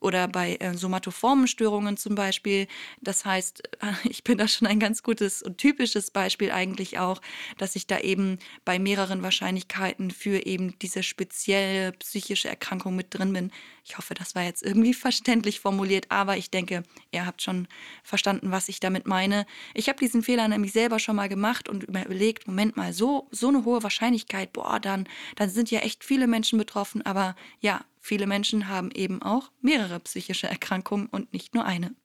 oder 0.06 0.28
bei 0.28 0.56
äh, 0.58 0.76
somatoformen 0.76 1.48
Störungen 1.48 1.98
zum 1.98 2.14
Beispiel. 2.14 2.68
Das 3.02 3.26
heißt, 3.26 3.64
ich 4.04 4.24
bin 4.24 4.38
da 4.38 4.48
schon 4.48 4.68
ein 4.68 4.80
ganz 4.80 5.02
gutes 5.02 5.42
und 5.42 5.58
typisches 5.58 6.12
Beispiel 6.12 6.52
eigentlich 6.52 7.00
auch, 7.00 7.22
dass 7.58 7.76
ich 7.76 7.88
da 7.88 8.00
eben 8.00 8.38
bei 8.66 8.78
mehreren 8.78 9.24
Wahrscheinlichkeiten 9.24 10.12
für 10.12 10.46
eben 10.46 10.78
diese 10.80 11.02
spezielle 11.02 11.92
psychische 11.94 12.48
Erkrankung 12.48 12.96
mit 12.96 13.08
drin 13.18 13.34
bin. 13.34 13.52
Ich 13.84 13.98
hoffe, 13.98 14.14
das 14.14 14.36
war 14.36 14.44
jetzt 14.44 14.62
irgendwie 14.62 14.94
verständlich 15.06 15.60
formuliert, 15.60 16.06
aber 16.10 16.38
ich 16.38 16.52
denke, 16.52 16.84
ihr 17.12 17.26
habt 17.26 17.42
schon 17.42 17.68
verstanden, 18.04 18.52
was 18.52 18.70
ich 18.70 18.80
damit 18.80 19.08
meine. 19.08 19.48
Ich 19.74 19.90
habe 19.90 19.98
diesen 19.98 20.22
Fehler 20.22 20.48
nämlich 20.48 20.72
selber 20.72 21.00
schon 21.00 21.16
mal 21.16 21.30
gemacht 21.30 21.68
und 21.68 21.84
überlegt, 21.84 22.46
Moment 22.46 22.78
mal, 22.78 22.94
so, 22.94 23.28
so 23.32 23.48
eine 23.48 23.66
hohe 23.66 23.82
Wahrscheinlichkeit, 23.82 24.54
boah, 24.54 24.80
dann, 24.80 25.08
dann 25.36 25.50
sind 25.50 25.72
ja 25.72 25.80
echt 25.80 26.04
viele 26.04 26.28
Menschen 26.28 26.60
betroffen, 26.60 27.04
aber 27.04 27.36
ja, 27.60 27.82
Viele 28.08 28.28
Menschen 28.28 28.68
haben 28.68 28.92
eben 28.92 29.24
auch 29.24 29.52
mehrere 29.62 30.00
psychische 30.00 30.46
Erkrankungen 30.46 31.08
und 31.08 31.34
nicht 31.34 31.56
nur 31.56 31.66
eine. 31.66 31.96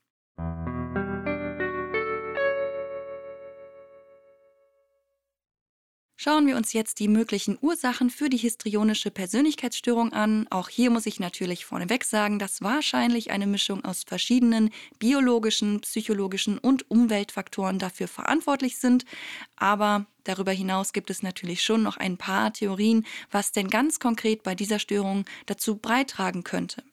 Schauen 6.22 6.46
wir 6.46 6.58
uns 6.58 6.74
jetzt 6.74 6.98
die 6.98 7.08
möglichen 7.08 7.56
Ursachen 7.62 8.10
für 8.10 8.28
die 8.28 8.36
histrionische 8.36 9.10
Persönlichkeitsstörung 9.10 10.12
an. 10.12 10.46
Auch 10.50 10.68
hier 10.68 10.90
muss 10.90 11.06
ich 11.06 11.18
natürlich 11.18 11.64
vorneweg 11.64 12.04
sagen, 12.04 12.38
dass 12.38 12.60
wahrscheinlich 12.60 13.30
eine 13.30 13.46
Mischung 13.46 13.82
aus 13.86 14.04
verschiedenen 14.06 14.68
biologischen, 14.98 15.80
psychologischen 15.80 16.58
und 16.58 16.90
Umweltfaktoren 16.90 17.78
dafür 17.78 18.06
verantwortlich 18.06 18.76
sind. 18.76 19.06
Aber 19.56 20.04
darüber 20.24 20.52
hinaus 20.52 20.92
gibt 20.92 21.08
es 21.08 21.22
natürlich 21.22 21.62
schon 21.62 21.82
noch 21.82 21.96
ein 21.96 22.18
paar 22.18 22.52
Theorien, 22.52 23.06
was 23.30 23.52
denn 23.52 23.70
ganz 23.70 23.98
konkret 23.98 24.42
bei 24.42 24.54
dieser 24.54 24.78
Störung 24.78 25.24
dazu 25.46 25.76
beitragen 25.76 26.44
könnte. 26.44 26.84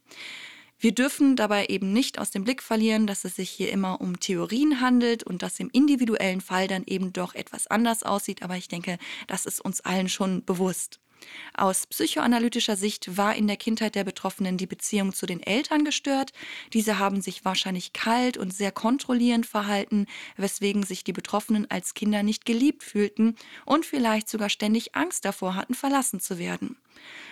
Wir 0.79 0.93
dürfen 0.93 1.35
dabei 1.35 1.67
eben 1.67 1.91
nicht 1.91 2.19
aus 2.19 2.29
dem 2.29 2.43
Blick 2.43 2.61
verlieren, 2.61 3.07
dass 3.07 3.25
es 3.25 3.35
sich 3.35 3.49
hier 3.49 3.71
immer 3.71 3.99
um 3.99 4.19
Theorien 4.19 4.79
handelt 4.79 5.23
und 5.23 5.41
dass 5.41 5.59
im 5.59 5.69
individuellen 5.71 6.41
Fall 6.41 6.67
dann 6.67 6.83
eben 6.85 7.13
doch 7.13 7.33
etwas 7.33 7.65
anders 7.67 8.03
aussieht, 8.03 8.43
aber 8.43 8.57
ich 8.57 8.67
denke, 8.67 8.99
das 9.25 9.47
ist 9.47 9.59
uns 9.59 9.81
allen 9.81 10.07
schon 10.07 10.45
bewusst. 10.45 10.99
Aus 11.55 11.87
psychoanalytischer 11.87 12.75
Sicht 12.75 13.17
war 13.17 13.35
in 13.35 13.47
der 13.47 13.57
Kindheit 13.57 13.95
der 13.95 14.03
Betroffenen 14.03 14.57
die 14.57 14.67
Beziehung 14.67 15.13
zu 15.13 15.25
den 15.25 15.41
Eltern 15.41 15.83
gestört. 15.83 16.31
Diese 16.73 16.99
haben 16.99 17.21
sich 17.21 17.43
wahrscheinlich 17.43 17.93
kalt 17.93 18.37
und 18.37 18.53
sehr 18.53 18.71
kontrollierend 18.71 19.47
verhalten, 19.47 20.05
weswegen 20.35 20.83
sich 20.83 21.03
die 21.03 21.13
Betroffenen 21.13 21.69
als 21.71 21.95
Kinder 21.95 22.21
nicht 22.21 22.45
geliebt 22.45 22.83
fühlten 22.83 23.35
und 23.65 23.85
vielleicht 23.85 24.29
sogar 24.29 24.49
ständig 24.49 24.95
Angst 24.95 25.25
davor 25.25 25.55
hatten, 25.55 25.73
verlassen 25.73 26.19
zu 26.19 26.37
werden. 26.37 26.77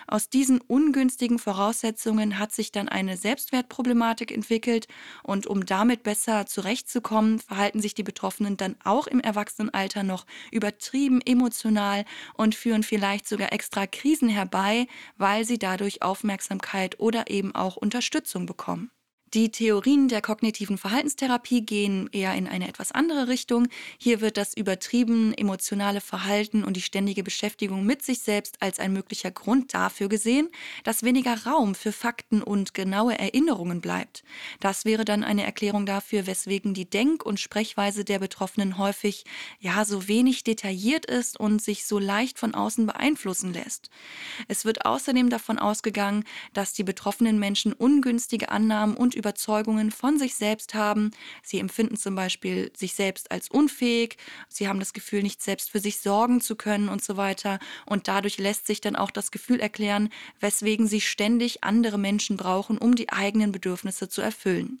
Aus 0.06 0.28
diesen 0.28 0.60
ungünstigen 0.60 1.38
Voraussetzungen 1.38 2.38
hat 2.38 2.52
sich 2.52 2.72
dann 2.72 2.88
eine 2.88 3.16
Selbstwertproblematik 3.16 4.30
entwickelt 4.30 4.86
und 5.22 5.46
um 5.46 5.66
damit 5.66 6.02
besser 6.02 6.46
zurechtzukommen, 6.46 7.38
verhalten 7.40 7.80
sich 7.80 7.94
die 7.94 8.02
Betroffenen 8.02 8.56
dann 8.56 8.76
auch 8.84 9.06
im 9.06 9.20
Erwachsenenalter 9.20 10.02
noch 10.02 10.26
übertrieben 10.52 11.20
emotional 11.24 12.04
und 12.34 12.54
führen 12.54 12.82
vielleicht 12.82 13.26
sogar 13.26 13.52
extra 13.52 13.86
Krisen 13.86 14.28
herbei, 14.28 14.86
weil 15.16 15.44
sie 15.44 15.58
dadurch 15.58 16.02
Aufmerksamkeit 16.02 17.00
oder 17.00 17.30
eben 17.30 17.54
auch 17.54 17.76
Unterstützung 17.76 18.46
bekommen. 18.46 18.90
Die 19.36 19.50
Theorien 19.50 20.08
der 20.08 20.22
kognitiven 20.22 20.78
Verhaltenstherapie 20.78 21.60
gehen 21.60 22.08
eher 22.10 22.34
in 22.36 22.46
eine 22.46 22.68
etwas 22.68 22.90
andere 22.90 23.28
Richtung. 23.28 23.68
Hier 23.98 24.22
wird 24.22 24.38
das 24.38 24.56
übertrieben 24.56 25.34
emotionale 25.34 26.00
Verhalten 26.00 26.64
und 26.64 26.74
die 26.74 26.80
ständige 26.80 27.22
Beschäftigung 27.22 27.84
mit 27.84 28.00
sich 28.00 28.20
selbst 28.20 28.56
als 28.62 28.80
ein 28.80 28.94
möglicher 28.94 29.30
Grund 29.30 29.74
dafür 29.74 30.08
gesehen, 30.08 30.48
dass 30.84 31.02
weniger 31.02 31.44
Raum 31.44 31.74
für 31.74 31.92
Fakten 31.92 32.42
und 32.42 32.72
genaue 32.72 33.18
Erinnerungen 33.18 33.82
bleibt. 33.82 34.24
Das 34.60 34.86
wäre 34.86 35.04
dann 35.04 35.22
eine 35.22 35.44
Erklärung 35.44 35.84
dafür, 35.84 36.26
weswegen 36.26 36.72
die 36.72 36.88
Denk- 36.88 37.26
und 37.26 37.38
Sprechweise 37.38 38.06
der 38.06 38.20
Betroffenen 38.20 38.78
häufig 38.78 39.26
ja 39.60 39.84
so 39.84 40.08
wenig 40.08 40.44
detailliert 40.44 41.04
ist 41.04 41.38
und 41.38 41.60
sich 41.60 41.84
so 41.84 41.98
leicht 41.98 42.38
von 42.38 42.54
außen 42.54 42.86
beeinflussen 42.86 43.52
lässt. 43.52 43.90
Es 44.48 44.64
wird 44.64 44.86
außerdem 44.86 45.28
davon 45.28 45.58
ausgegangen, 45.58 46.24
dass 46.54 46.72
die 46.72 46.84
betroffenen 46.84 47.38
Menschen 47.38 47.74
ungünstige 47.74 48.48
Annahmen 48.48 48.96
und 48.96 49.14
Überzeugungen 49.26 49.90
von 49.90 50.20
sich 50.20 50.36
selbst 50.36 50.74
haben. 50.74 51.10
Sie 51.42 51.58
empfinden 51.58 51.96
zum 51.96 52.14
Beispiel 52.14 52.70
sich 52.76 52.94
selbst 52.94 53.32
als 53.32 53.48
unfähig, 53.50 54.18
sie 54.48 54.68
haben 54.68 54.78
das 54.78 54.92
Gefühl, 54.92 55.24
nicht 55.24 55.42
selbst 55.42 55.68
für 55.68 55.80
sich 55.80 55.98
sorgen 55.98 56.40
zu 56.40 56.54
können 56.54 56.88
und 56.88 57.02
so 57.02 57.16
weiter. 57.16 57.58
Und 57.86 58.06
dadurch 58.06 58.38
lässt 58.38 58.68
sich 58.68 58.80
dann 58.80 58.94
auch 58.94 59.10
das 59.10 59.32
Gefühl 59.32 59.58
erklären, 59.58 60.10
weswegen 60.38 60.86
sie 60.86 61.00
ständig 61.00 61.64
andere 61.64 61.98
Menschen 61.98 62.36
brauchen, 62.36 62.78
um 62.78 62.94
die 62.94 63.10
eigenen 63.10 63.50
Bedürfnisse 63.50 64.08
zu 64.08 64.20
erfüllen. 64.20 64.78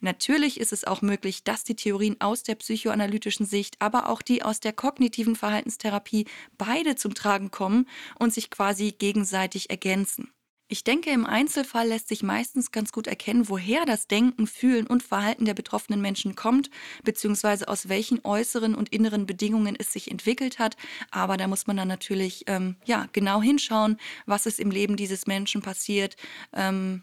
Natürlich 0.00 0.60
ist 0.60 0.72
es 0.72 0.84
auch 0.84 1.02
möglich, 1.02 1.42
dass 1.42 1.64
die 1.64 1.74
Theorien 1.74 2.20
aus 2.20 2.44
der 2.44 2.54
psychoanalytischen 2.54 3.46
Sicht, 3.46 3.74
aber 3.80 4.08
auch 4.08 4.22
die 4.22 4.44
aus 4.44 4.60
der 4.60 4.72
kognitiven 4.72 5.34
Verhaltenstherapie 5.34 6.26
beide 6.56 6.94
zum 6.94 7.14
Tragen 7.14 7.50
kommen 7.50 7.88
und 8.16 8.32
sich 8.32 8.48
quasi 8.48 8.92
gegenseitig 8.92 9.70
ergänzen. 9.70 10.30
Ich 10.72 10.84
denke, 10.84 11.10
im 11.10 11.26
Einzelfall 11.26 11.88
lässt 11.88 12.08
sich 12.08 12.22
meistens 12.22 12.70
ganz 12.70 12.92
gut 12.92 13.06
erkennen, 13.06 13.50
woher 13.50 13.84
das 13.84 14.06
Denken, 14.06 14.46
Fühlen 14.46 14.86
und 14.86 15.02
Verhalten 15.02 15.44
der 15.44 15.52
betroffenen 15.52 16.00
Menschen 16.00 16.34
kommt, 16.34 16.70
beziehungsweise 17.04 17.68
aus 17.68 17.90
welchen 17.90 18.24
äußeren 18.24 18.74
und 18.74 18.88
inneren 18.88 19.26
Bedingungen 19.26 19.76
es 19.78 19.92
sich 19.92 20.10
entwickelt 20.10 20.58
hat. 20.58 20.78
Aber 21.10 21.36
da 21.36 21.46
muss 21.46 21.66
man 21.66 21.76
dann 21.76 21.88
natürlich 21.88 22.44
ähm, 22.46 22.76
ja, 22.86 23.06
genau 23.12 23.42
hinschauen, 23.42 23.98
was 24.24 24.46
ist 24.46 24.58
im 24.58 24.70
Leben 24.70 24.96
dieses 24.96 25.26
Menschen 25.26 25.60
passiert. 25.60 26.16
Ähm, 26.54 27.02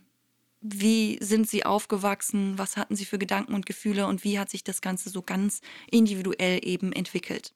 wie 0.61 1.19
sind 1.21 1.47
sie 1.47 1.63
aufgewachsen, 1.63 2.57
was 2.57 2.75
hatten 2.75 2.95
sie 2.95 3.05
für 3.05 3.19
Gedanken 3.19 3.53
und 3.53 3.67
Gefühle 3.67 4.07
und 4.07 4.23
wie 4.23 4.39
hat 4.39 4.49
sich 4.49 4.63
das 4.63 4.81
Ganze 4.81 5.11
so 5.11 5.21
ganz 5.21 5.61
individuell 5.91 6.59
eben 6.63 6.91
entwickelt. 6.91 7.53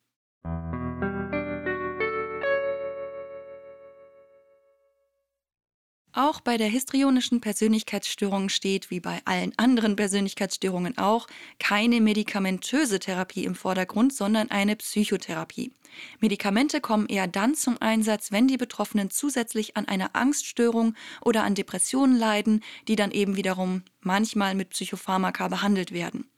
Auch 6.15 6.41
bei 6.41 6.57
der 6.57 6.67
histrionischen 6.67 7.41
Persönlichkeitsstörung 7.41 8.49
steht, 8.49 8.91
wie 8.91 8.99
bei 8.99 9.19
allen 9.25 9.51
anderen 9.57 9.95
Persönlichkeitsstörungen 9.95 10.99
auch, 10.99 11.25
keine 11.57 12.01
medikamentöse 12.01 12.99
Therapie 12.99 13.45
im 13.45 13.55
Vordergrund, 13.55 14.13
sondern 14.13 14.51
eine 14.51 14.75
Psychotherapie. 14.75 15.73
Medikamente 16.19 16.81
kommen 16.81 17.07
eher 17.07 17.27
dann 17.27 17.55
zum 17.55 17.81
Einsatz, 17.81 18.31
wenn 18.31 18.47
die 18.47 18.57
Betroffenen 18.57 19.09
zusätzlich 19.09 19.75
an 19.75 19.87
einer 19.87 20.15
Angststörung 20.15 20.93
oder 21.21 21.43
an 21.43 21.55
Depressionen 21.55 22.15
leiden, 22.15 22.63
die 22.87 22.95
dann 22.95 23.09
eben 23.09 23.35
wiederum 23.35 23.81
manchmal 24.01 24.53
mit 24.53 24.69
Psychopharmaka 24.69 25.47
behandelt 25.47 25.93
werden. 25.93 26.29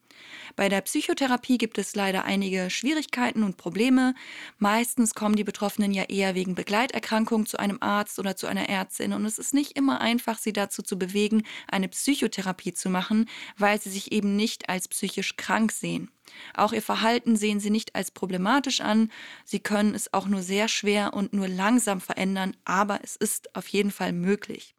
Bei 0.56 0.70
der 0.70 0.82
Psychotherapie 0.82 1.58
gibt 1.58 1.78
es 1.78 1.96
leider 1.96 2.26
einige 2.26 2.70
Schwierigkeiten 2.70 3.44
und 3.44 3.58
Probleme. 3.58 4.16
Meistens 4.58 5.14
kommen 5.14 5.36
die 5.36 5.44
Betroffenen 5.44 5.92
ja 5.92 6.04
eher 6.04 6.36
wegen 6.36 6.56
Begleiterkrankung 6.56 7.46
zu 7.46 7.58
einem 7.60 7.78
Arzt 7.82 8.20
oder 8.20 8.36
zu 8.36 8.48
einer 8.48 8.70
Ärztin 8.70 9.14
und 9.14 9.26
es 9.26 9.40
ist 9.40 9.54
nicht 9.54 9.78
immer 9.78 10.02
einfach, 10.02 10.38
sie 10.38 10.54
dazu 10.54 10.82
zu 10.82 10.98
bewegen, 10.98 11.44
eine 11.68 11.88
Psychotherapie 11.88 12.74
zu 12.74 12.90
machen, 12.90 13.30
weil 13.58 13.80
sie 13.82 13.90
sich 13.90 14.12
eben 14.12 14.36
nicht 14.36 14.70
als 14.70 14.88
psychisch 14.88 15.36
krank 15.36 15.72
sehen. 15.72 16.10
Auch 16.56 16.74
ihr 16.74 16.82
Verhalten 16.82 17.36
sehen 17.36 17.60
sie 17.60 17.70
nicht 17.70 17.96
als 17.96 18.12
problematisch 18.12 18.82
an. 18.82 19.12
Sie 19.44 19.60
können 19.60 19.94
es 19.94 20.14
auch 20.14 20.28
nur 20.28 20.42
sehr 20.42 20.68
schwer 20.68 21.14
und 21.14 21.34
nur 21.34 21.48
langsam 21.48 22.02
verändern, 22.02 22.56
aber 22.66 23.00
es 23.04 23.16
ist 23.16 23.56
auf 23.56 23.68
jeden 23.68 23.92
Fall 23.92 24.12
möglich. 24.12 24.76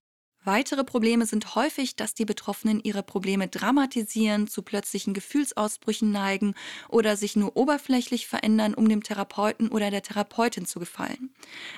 Weitere 0.47 0.85
Probleme 0.85 1.27
sind 1.27 1.57
häufig, 1.57 1.97
dass 1.97 2.15
die 2.15 2.25
Betroffenen 2.25 2.81
ihre 2.85 3.03
Probleme 3.03 3.49
dramatisieren, 3.49 4.47
zu 4.47 4.63
plötzlichen 4.63 5.13
Gefühlsausbrüchen 5.13 6.13
neigen 6.13 6.55
oder 6.89 7.17
sich 7.17 7.35
nur 7.35 7.57
oberflächlich 7.57 8.29
verändern, 8.29 8.73
um 8.75 8.89
dem 8.89 9.03
Therapeuten 9.03 9.71
oder 9.71 9.91
der 9.91 10.05
Therapeutin 10.05 10.65
zu 10.65 10.79
gefallen. 10.79 11.35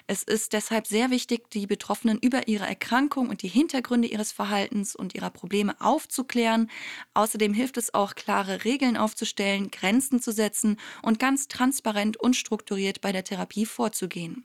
Es 0.06 0.22
ist 0.22 0.52
deshalb 0.52 0.86
sehr 0.86 1.10
wichtig, 1.10 1.48
die 1.48 1.66
Betroffenen 1.66 2.18
über 2.18 2.46
ihre 2.46 2.66
Erkrankung 2.66 3.30
und 3.30 3.40
die 3.40 3.48
Hintergründe 3.48 4.06
ihres 4.06 4.32
Verhaltens 4.32 4.94
und 4.94 5.14
ihrer 5.14 5.30
Probleme 5.30 5.74
aufzuklären. 5.80 6.70
Außerdem 7.14 7.54
hilft 7.54 7.78
es 7.78 7.94
auch, 7.94 8.16
klare 8.16 8.66
Regeln 8.66 8.98
aufzustellen, 8.98 9.70
Grenzen 9.70 10.20
zu 10.20 10.30
setzen 10.30 10.76
und 11.00 11.18
ganz 11.18 11.48
transparent 11.48 12.18
und 12.18 12.36
strukturiert 12.36 13.00
bei 13.00 13.12
der 13.12 13.24
Therapie 13.24 13.64
vorzugehen. 13.64 14.44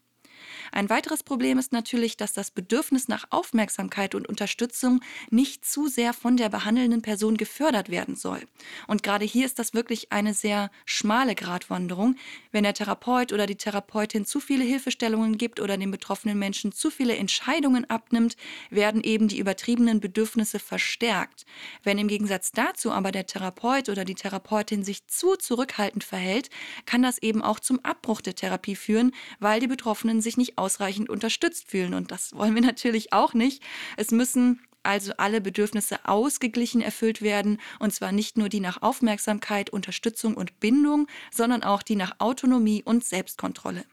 Ein 0.72 0.90
weiteres 0.90 1.24
Problem 1.24 1.58
ist 1.58 1.72
natürlich, 1.72 2.18
dass 2.18 2.34
das 2.34 2.52
Bedürfnis 2.52 3.08
nach 3.08 3.26
Aufmerksamkeit 3.30 4.16
und 4.16 4.28
Unterstützung 4.28 5.02
nicht 5.30 5.66
zu 5.66 5.88
sehr 5.88 6.14
von 6.14 6.38
der 6.38 6.50
behandelnden 6.50 7.02
Person 7.02 7.38
gefördert 7.38 7.90
werden 7.90 8.16
soll. 8.16 8.42
Und 8.88 9.04
gerade 9.04 9.26
hier 9.26 9.46
ist 9.46 9.60
das 9.60 9.74
wirklich 9.74 10.12
eine 10.12 10.34
sehr 10.34 10.72
schmale 10.86 11.36
Gratwanderung. 11.36 12.16
Wenn 12.52 12.64
der 12.64 12.74
Therapeut 12.74 13.34
oder 13.34 13.46
die 13.46 13.56
Therapeutin 13.56 14.26
zu 14.26 14.40
viele 14.40 14.64
Hilfestellungen 14.64 15.38
gibt 15.38 15.60
oder 15.60 15.78
den 15.78 15.92
betroffenen 15.92 16.38
Menschen 16.40 16.72
zu 16.72 16.90
viele 16.90 17.16
Entscheidungen 17.16 17.90
abnimmt, 17.90 18.36
werden 18.70 19.04
eben 19.04 19.28
die 19.28 19.40
übertriebenen 19.40 20.00
Bedürfnisse 20.00 20.60
verstärkt. 20.60 21.46
Wenn 21.84 21.98
im 21.98 22.08
Gegensatz 22.08 22.52
dazu 22.52 22.92
aber 22.92 23.12
der 23.12 23.28
Therapeut 23.28 23.90
oder 23.90 24.06
die 24.06 24.16
Therapeutin 24.16 24.84
sich 24.84 25.08
zu 25.08 25.36
zurückhaltend 25.36 26.04
verhält, 26.04 26.50
kann 26.86 27.02
das 27.02 27.18
eben 27.18 27.42
auch 27.42 27.60
zum 27.60 27.84
Abbruch 27.84 28.22
der 28.22 28.36
Therapie 28.36 28.76
führen, 28.76 29.14
weil 29.40 29.60
die 29.60 29.68
Betroffenen 29.68 30.22
sich 30.22 30.33
nicht 30.38 30.58
ausreichend 30.58 31.10
unterstützt 31.10 31.70
fühlen. 31.70 31.94
Und 31.94 32.12
das 32.12 32.34
wollen 32.34 32.56
wir 32.56 32.62
natürlich 32.62 33.14
auch 33.14 33.34
nicht. 33.34 33.64
Es 33.98 34.12
müssen 34.12 34.62
also 34.84 35.14
alle 35.18 35.42
Bedürfnisse 35.42 36.06
ausgeglichen 36.06 36.82
erfüllt 36.82 37.22
werden, 37.22 37.60
und 37.80 37.94
zwar 37.94 38.12
nicht 38.12 38.38
nur 38.38 38.50
die 38.50 38.60
nach 38.60 38.82
Aufmerksamkeit, 38.82 39.70
Unterstützung 39.70 40.36
und 40.36 40.60
Bindung, 40.60 41.08
sondern 41.32 41.64
auch 41.64 41.82
die 41.82 41.96
nach 41.96 42.16
Autonomie 42.20 42.84
und 42.84 43.04
Selbstkontrolle. 43.06 43.86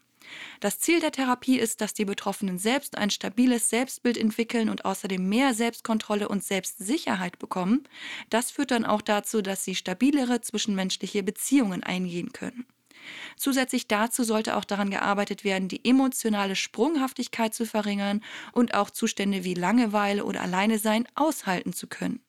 Das 0.60 0.78
Ziel 0.78 1.00
der 1.00 1.12
Therapie 1.12 1.58
ist, 1.58 1.80
dass 1.80 1.94
die 1.94 2.04
Betroffenen 2.04 2.58
selbst 2.58 2.96
ein 2.96 3.10
stabiles 3.10 3.70
Selbstbild 3.70 4.16
entwickeln 4.16 4.68
und 4.68 4.84
außerdem 4.84 5.28
mehr 5.28 5.54
Selbstkontrolle 5.54 6.28
und 6.28 6.44
Selbstsicherheit 6.44 7.38
bekommen. 7.38 7.88
Das 8.28 8.50
führt 8.50 8.70
dann 8.70 8.84
auch 8.84 9.02
dazu, 9.02 9.42
dass 9.42 9.64
sie 9.64 9.74
stabilere 9.74 10.40
zwischenmenschliche 10.40 11.22
Beziehungen 11.22 11.82
eingehen 11.82 12.32
können. 12.32 12.66
Zusätzlich 13.36 13.88
dazu 13.88 14.24
sollte 14.24 14.56
auch 14.56 14.64
daran 14.64 14.90
gearbeitet 14.90 15.44
werden, 15.44 15.68
die 15.68 15.84
emotionale 15.84 16.56
Sprunghaftigkeit 16.56 17.54
zu 17.54 17.66
verringern 17.66 18.22
und 18.52 18.74
auch 18.74 18.90
Zustände 18.90 19.44
wie 19.44 19.54
Langeweile 19.54 20.24
oder 20.24 20.42
Alleine 20.42 20.78
sein 20.78 21.06
aushalten 21.14 21.72
zu 21.72 21.86
können. 21.86 22.20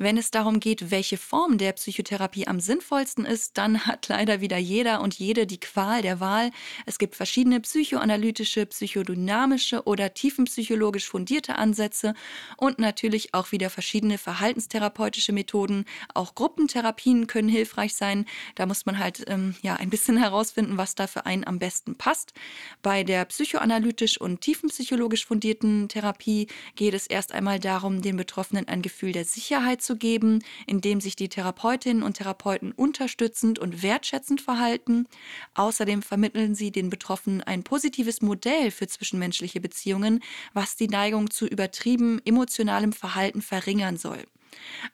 Wenn 0.00 0.16
es 0.16 0.30
darum 0.30 0.60
geht, 0.60 0.92
welche 0.92 1.18
Form 1.18 1.58
der 1.58 1.72
Psychotherapie 1.72 2.46
am 2.46 2.60
sinnvollsten 2.60 3.24
ist, 3.24 3.58
dann 3.58 3.84
hat 3.84 4.06
leider 4.06 4.40
wieder 4.40 4.56
jeder 4.56 5.00
und 5.00 5.14
jede 5.18 5.44
die 5.44 5.58
Qual 5.58 6.02
der 6.02 6.20
Wahl. 6.20 6.52
Es 6.86 6.98
gibt 6.98 7.16
verschiedene 7.16 7.58
psychoanalytische, 7.58 8.64
psychodynamische 8.66 9.82
oder 9.82 10.14
tiefenpsychologisch 10.14 11.08
fundierte 11.08 11.56
Ansätze 11.56 12.14
und 12.56 12.78
natürlich 12.78 13.34
auch 13.34 13.50
wieder 13.50 13.70
verschiedene 13.70 14.18
verhaltenstherapeutische 14.18 15.32
Methoden. 15.32 15.84
Auch 16.14 16.36
Gruppentherapien 16.36 17.26
können 17.26 17.48
hilfreich 17.48 17.96
sein. 17.96 18.24
Da 18.54 18.66
muss 18.66 18.86
man 18.86 19.00
halt 19.00 19.24
ähm, 19.26 19.56
ja 19.62 19.74
ein 19.74 19.90
bisschen 19.90 20.16
herausfinden, 20.22 20.76
was 20.76 20.94
da 20.94 21.08
für 21.08 21.26
einen 21.26 21.44
am 21.44 21.58
besten 21.58 21.96
passt. 21.96 22.34
Bei 22.82 23.02
der 23.02 23.24
psychoanalytisch 23.24 24.20
und 24.20 24.42
tiefenpsychologisch 24.42 25.26
fundierten 25.26 25.88
Therapie 25.88 26.46
geht 26.76 26.94
es 26.94 27.08
erst 27.08 27.32
einmal 27.32 27.58
darum, 27.58 28.00
den 28.00 28.16
Betroffenen 28.16 28.68
ein 28.68 28.80
Gefühl 28.80 29.10
der 29.10 29.24
Sicherheit 29.24 29.87
zu 29.88 29.96
geben, 29.96 30.44
indem 30.66 31.00
sich 31.00 31.16
die 31.16 31.30
Therapeutinnen 31.30 32.02
und 32.02 32.18
Therapeuten 32.18 32.72
unterstützend 32.72 33.58
und 33.58 33.82
wertschätzend 33.82 34.42
verhalten. 34.42 35.06
Außerdem 35.54 36.02
vermitteln 36.02 36.54
sie 36.54 36.70
den 36.70 36.90
Betroffenen 36.90 37.42
ein 37.42 37.62
positives 37.62 38.20
Modell 38.20 38.70
für 38.70 38.86
zwischenmenschliche 38.86 39.60
Beziehungen, 39.60 40.22
was 40.52 40.76
die 40.76 40.88
Neigung 40.88 41.30
zu 41.30 41.46
übertrieben 41.46 42.20
emotionalem 42.26 42.92
Verhalten 42.92 43.40
verringern 43.40 43.96
soll. 43.96 44.22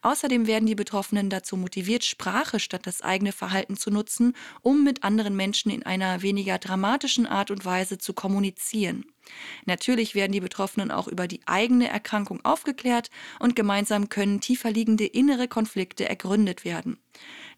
Außerdem 0.01 0.47
werden 0.47 0.65
die 0.65 0.75
Betroffenen 0.75 1.29
dazu 1.29 1.57
motiviert, 1.57 2.03
Sprache 2.03 2.59
statt 2.59 2.81
das 2.85 3.01
eigene 3.01 3.31
Verhalten 3.31 3.77
zu 3.77 3.91
nutzen, 3.91 4.33
um 4.61 4.83
mit 4.83 5.03
anderen 5.03 5.35
Menschen 5.35 5.71
in 5.71 5.83
einer 5.83 6.21
weniger 6.21 6.57
dramatischen 6.57 7.25
Art 7.25 7.51
und 7.51 7.65
Weise 7.65 7.97
zu 7.97 8.13
kommunizieren. 8.13 9.05
Natürlich 9.65 10.13
werden 10.13 10.31
die 10.31 10.39
Betroffenen 10.39 10.91
auch 10.91 11.07
über 11.07 11.27
die 11.27 11.41
eigene 11.45 11.87
Erkrankung 11.87 12.43
aufgeklärt 12.45 13.09
und 13.39 13.55
gemeinsam 13.55 14.09
können 14.09 14.41
tiefer 14.41 14.71
liegende 14.71 15.05
innere 15.05 15.47
Konflikte 15.47 16.07
ergründet 16.07 16.63
werden. 16.63 16.97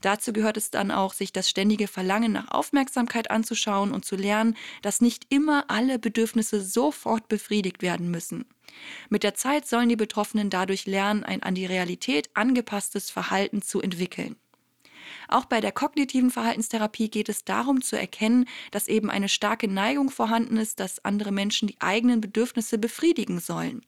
Dazu 0.01 0.31
gehört 0.31 0.57
es 0.57 0.69
dann 0.69 0.91
auch, 0.91 1.13
sich 1.13 1.33
das 1.33 1.49
ständige 1.49 1.87
Verlangen 1.87 2.31
nach 2.31 2.49
Aufmerksamkeit 2.49 3.31
anzuschauen 3.31 3.91
und 3.91 4.05
zu 4.05 4.15
lernen, 4.15 4.55
dass 4.81 5.01
nicht 5.01 5.25
immer 5.29 5.65
alle 5.69 5.99
Bedürfnisse 5.99 6.61
sofort 6.61 7.27
befriedigt 7.27 7.81
werden 7.81 8.11
müssen. 8.11 8.45
Mit 9.09 9.23
der 9.23 9.35
Zeit 9.35 9.67
sollen 9.67 9.89
die 9.89 9.95
Betroffenen 9.95 10.49
dadurch 10.49 10.85
lernen, 10.85 11.23
ein 11.23 11.43
an 11.43 11.55
die 11.55 11.65
Realität 11.65 12.29
angepasstes 12.33 13.09
Verhalten 13.09 13.61
zu 13.61 13.81
entwickeln. 13.81 14.35
Auch 15.27 15.45
bei 15.45 15.61
der 15.61 15.71
kognitiven 15.71 16.31
Verhaltenstherapie 16.31 17.09
geht 17.09 17.29
es 17.29 17.43
darum 17.43 17.81
zu 17.81 17.97
erkennen, 17.97 18.45
dass 18.71 18.87
eben 18.87 19.09
eine 19.09 19.29
starke 19.29 19.67
Neigung 19.67 20.09
vorhanden 20.09 20.57
ist, 20.57 20.79
dass 20.79 21.03
andere 21.03 21.31
Menschen 21.31 21.67
die 21.67 21.79
eigenen 21.81 22.21
Bedürfnisse 22.21 22.77
befriedigen 22.77 23.39
sollen. 23.39 23.85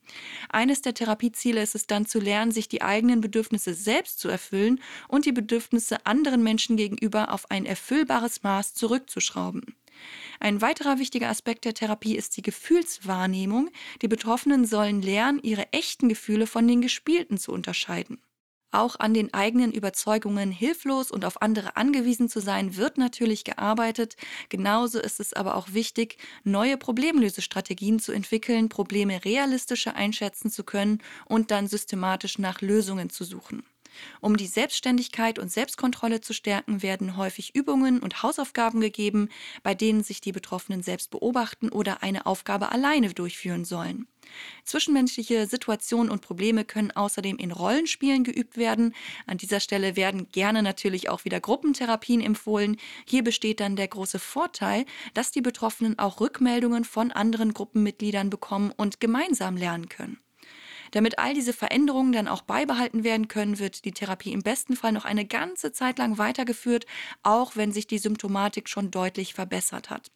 Eines 0.50 0.82
der 0.82 0.94
Therapieziele 0.94 1.62
ist 1.62 1.76
es 1.76 1.88
dann 1.88 2.06
zu 2.06 2.20
lernen, 2.20 2.52
sich 2.52 2.68
die 2.68 2.82
eigenen 2.82 3.22
Bedürfnisse 3.22 3.74
selbst 3.74 4.20
zu 4.20 4.28
erfüllen 4.28 4.82
und 5.08 5.26
die 5.26 5.32
Bedürfnisse 5.32 6.06
anderen 6.06 6.44
Menschen 6.44 6.78
gegenüber 6.78 7.34
auf 7.34 7.50
ein 7.52 7.66
erfüllbares 7.66 8.44
Maß 8.44 8.74
zurückzuschrauben. 8.74 9.76
Ein 10.40 10.62
weiterer 10.62 11.00
wichtiger 11.00 11.30
Aspekt 11.30 11.66
der 11.66 11.74
Therapie 11.74 12.16
ist 12.16 12.38
die 12.38 12.42
Gefühlswahrnehmung. 12.42 13.70
Die 14.02 14.08
Betroffenen 14.08 14.66
sollen 14.66 15.02
lernen, 15.02 15.40
ihre 15.44 15.72
echten 15.74 16.10
Gefühle 16.10 16.48
von 16.48 16.68
den 16.68 16.82
gespielten 16.82 17.38
zu 17.38 17.52
unterscheiden. 17.52 18.22
Auch 18.72 19.00
an 19.00 19.16
den 19.16 19.34
eigenen 19.34 19.72
Überzeugungen 19.72 20.52
hilflos 20.52 21.10
und 21.10 21.26
auf 21.26 21.42
andere 21.42 21.76
angewiesen 21.76 22.30
zu 22.30 22.40
sein, 22.40 22.76
wird 22.76 23.00
natürlich 23.00 23.44
gearbeitet. 23.44 24.16
Genauso 24.50 25.00
ist 25.00 25.20
es 25.20 25.34
aber 25.34 25.56
auch 25.56 25.74
wichtig, 25.74 26.18
neue 26.44 26.78
Problemlösestrategien 26.78 28.00
zu 28.00 28.12
entwickeln, 28.12 28.70
Probleme 28.70 29.26
realistischer 29.26 29.96
einschätzen 29.96 30.52
zu 30.52 30.64
können 30.64 31.02
und 31.26 31.50
dann 31.50 31.68
systematisch 31.68 32.38
nach 32.38 32.62
Lösungen 32.62 33.10
zu 33.10 33.24
suchen. 33.24 33.64
Um 34.22 34.38
die 34.38 34.48
Selbstständigkeit 34.48 35.40
und 35.40 35.52
Selbstkontrolle 35.52 36.22
zu 36.22 36.34
stärken, 36.34 36.82
werden 36.82 37.18
häufig 37.18 37.56
Übungen 37.56 38.00
und 38.00 38.24
Hausaufgaben 38.24 38.82
gegeben, 38.82 39.30
bei 39.64 39.76
denen 39.76 40.04
sich 40.04 40.22
die 40.22 40.32
Betroffenen 40.32 40.84
selbst 40.84 41.12
beobachten 41.12 41.70
oder 41.70 42.04
eine 42.04 42.26
Aufgabe 42.26 42.72
alleine 42.72 43.14
durchführen 43.14 43.66
sollen. 43.66 44.08
Zwischenmenschliche 44.64 45.48
Situationen 45.48 46.12
und 46.12 46.22
Probleme 46.22 46.66
können 46.66 46.92
außerdem 46.92 47.38
in 47.38 47.52
Rollenspielen 47.52 48.24
geübt 48.24 48.58
werden. 48.58 48.94
An 49.26 49.38
dieser 49.38 49.60
Stelle 49.60 49.96
werden 49.96 50.30
gerne 50.32 50.62
natürlich 50.64 51.10
auch 51.10 51.26
wieder 51.26 51.40
Gruppentherapien 51.40 52.22
empfohlen. 52.22 52.78
Hier 53.08 53.24
besteht 53.24 53.60
dann 53.60 53.76
der 53.76 53.88
große 53.88 54.20
Vorteil, 54.20 54.86
dass 55.14 55.32
die 55.32 55.42
Betroffenen 55.42 55.98
auch 56.00 56.20
Rückmeldungen 56.20 56.86
von 56.86 57.12
anderen 57.12 57.54
Gruppenmitgliedern 57.54 58.30
bekommen 58.30 58.72
und 58.76 59.00
gemeinsam 59.00 59.58
lernen 59.58 59.90
können. 59.90 60.20
Damit 60.92 61.20
all 61.20 61.34
diese 61.34 61.54
Veränderungen 61.54 62.12
dann 62.12 62.28
auch 62.28 62.42
beibehalten 62.42 63.04
werden 63.04 63.28
können, 63.28 63.60
wird 63.60 63.86
die 63.86 63.92
Therapie 63.92 64.32
im 64.32 64.42
besten 64.42 64.76
Fall 64.76 64.92
noch 64.92 65.06
eine 65.06 65.26
ganze 65.26 65.72
Zeit 65.72 65.98
lang 65.98 66.18
weitergeführt, 66.18 66.86
auch 67.24 67.56
wenn 67.56 67.72
sich 67.72 67.88
die 67.88 67.98
Symptomatik 67.98 68.70
schon 68.70 68.92
deutlich 68.92 69.34
verbessert 69.34 69.90
hat. 69.90 70.12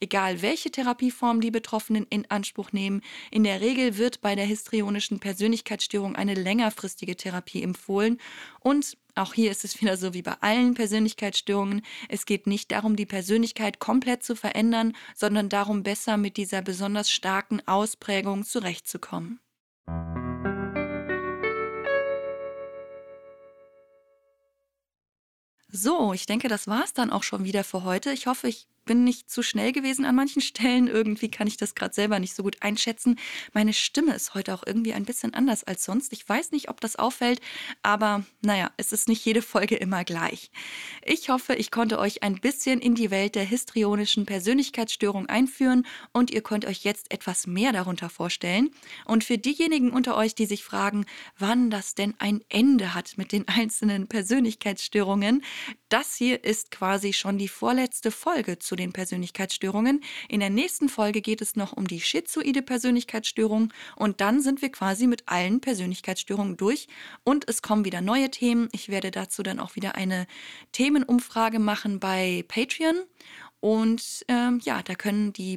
Egal 0.00 0.42
welche 0.42 0.70
Therapieform 0.70 1.40
die 1.40 1.50
Betroffenen 1.50 2.06
in 2.08 2.30
Anspruch 2.30 2.72
nehmen, 2.72 3.02
in 3.30 3.44
der 3.44 3.60
Regel 3.60 3.96
wird 3.96 4.20
bei 4.20 4.34
der 4.34 4.44
histrionischen 4.44 5.18
Persönlichkeitsstörung 5.18 6.16
eine 6.16 6.34
längerfristige 6.34 7.16
Therapie 7.16 7.62
empfohlen 7.62 8.18
und 8.60 8.96
auch 9.14 9.32
hier 9.32 9.50
ist 9.50 9.64
es 9.64 9.80
wieder 9.80 9.96
so 9.96 10.12
wie 10.12 10.20
bei 10.20 10.34
allen 10.40 10.74
Persönlichkeitsstörungen. 10.74 11.80
Es 12.10 12.26
geht 12.26 12.46
nicht 12.46 12.70
darum, 12.70 12.96
die 12.96 13.06
Persönlichkeit 13.06 13.78
komplett 13.78 14.22
zu 14.22 14.36
verändern, 14.36 14.92
sondern 15.14 15.48
darum, 15.48 15.82
besser 15.82 16.18
mit 16.18 16.36
dieser 16.36 16.60
besonders 16.60 17.10
starken 17.10 17.66
Ausprägung 17.66 18.44
zurechtzukommen. 18.44 19.40
So, 25.78 26.14
ich 26.14 26.24
denke, 26.24 26.48
das 26.48 26.68
war 26.68 26.84
es 26.84 26.94
dann 26.94 27.10
auch 27.10 27.22
schon 27.22 27.44
wieder 27.44 27.62
für 27.62 27.84
heute. 27.84 28.10
Ich 28.10 28.26
hoffe, 28.26 28.48
ich 28.48 28.66
bin 28.86 29.04
nicht 29.04 29.30
zu 29.30 29.42
schnell 29.42 29.72
gewesen 29.72 30.06
an 30.06 30.14
manchen 30.14 30.40
Stellen. 30.40 30.86
Irgendwie 30.86 31.30
kann 31.30 31.46
ich 31.46 31.58
das 31.58 31.74
gerade 31.74 31.92
selber 31.92 32.18
nicht 32.18 32.34
so 32.34 32.42
gut 32.42 32.62
einschätzen. 32.62 33.18
Meine 33.52 33.74
Stimme 33.74 34.14
ist 34.14 34.34
heute 34.34 34.54
auch 34.54 34.62
irgendwie 34.64 34.94
ein 34.94 35.04
bisschen 35.04 35.34
anders 35.34 35.64
als 35.64 35.84
sonst. 35.84 36.12
Ich 36.12 36.26
weiß 36.26 36.52
nicht, 36.52 36.70
ob 36.70 36.80
das 36.80 36.96
auffällt, 36.96 37.40
aber 37.82 38.24
naja, 38.40 38.70
es 38.78 38.92
ist 38.92 39.08
nicht 39.08 39.24
jede 39.24 39.42
Folge 39.42 39.76
immer 39.76 40.04
gleich. 40.04 40.50
Ich 41.04 41.28
hoffe, 41.28 41.54
ich 41.54 41.70
konnte 41.70 41.98
euch 41.98 42.22
ein 42.22 42.40
bisschen 42.40 42.80
in 42.80 42.94
die 42.94 43.10
Welt 43.10 43.34
der 43.34 43.44
histrionischen 43.44 44.24
Persönlichkeitsstörung 44.24 45.26
einführen 45.26 45.86
und 46.12 46.30
ihr 46.30 46.42
könnt 46.42 46.64
euch 46.64 46.84
jetzt 46.84 47.12
etwas 47.12 47.46
mehr 47.46 47.72
darunter 47.72 48.08
vorstellen. 48.08 48.70
Und 49.04 49.24
für 49.24 49.36
diejenigen 49.36 49.90
unter 49.90 50.16
euch, 50.16 50.34
die 50.34 50.46
sich 50.46 50.64
fragen, 50.64 51.04
wann 51.38 51.70
das 51.70 51.94
denn 51.94 52.14
ein 52.18 52.40
Ende 52.48 52.94
hat 52.94 53.18
mit 53.18 53.32
den 53.32 53.48
einzelnen 53.48 54.06
Persönlichkeitsstörungen, 54.06 55.42
das 55.88 56.16
hier 56.16 56.42
ist 56.44 56.70
quasi 56.70 57.12
schon 57.12 57.38
die 57.38 57.48
vorletzte 57.48 58.10
Folge 58.10 58.58
zu 58.58 58.76
den 58.76 58.92
Persönlichkeitsstörungen. 58.92 60.02
In 60.28 60.40
der 60.40 60.50
nächsten 60.50 60.88
Folge 60.88 61.20
geht 61.20 61.40
es 61.40 61.56
noch 61.56 61.72
um 61.72 61.86
die 61.86 62.00
schizoide 62.00 62.62
Persönlichkeitsstörung 62.62 63.72
und 63.94 64.20
dann 64.20 64.40
sind 64.40 64.62
wir 64.62 64.70
quasi 64.70 65.06
mit 65.06 65.24
allen 65.26 65.60
Persönlichkeitsstörungen 65.60 66.56
durch 66.56 66.88
und 67.24 67.48
es 67.48 67.62
kommen 67.62 67.84
wieder 67.84 68.00
neue 68.00 68.30
Themen. 68.30 68.68
Ich 68.72 68.88
werde 68.88 69.10
dazu 69.10 69.42
dann 69.42 69.60
auch 69.60 69.76
wieder 69.76 69.94
eine 69.94 70.26
Themenumfrage 70.72 71.58
machen 71.58 72.00
bei 72.00 72.44
Patreon 72.48 72.96
und 73.60 74.24
ähm, 74.28 74.60
ja, 74.62 74.82
da 74.82 74.94
können 74.94 75.32
die 75.32 75.56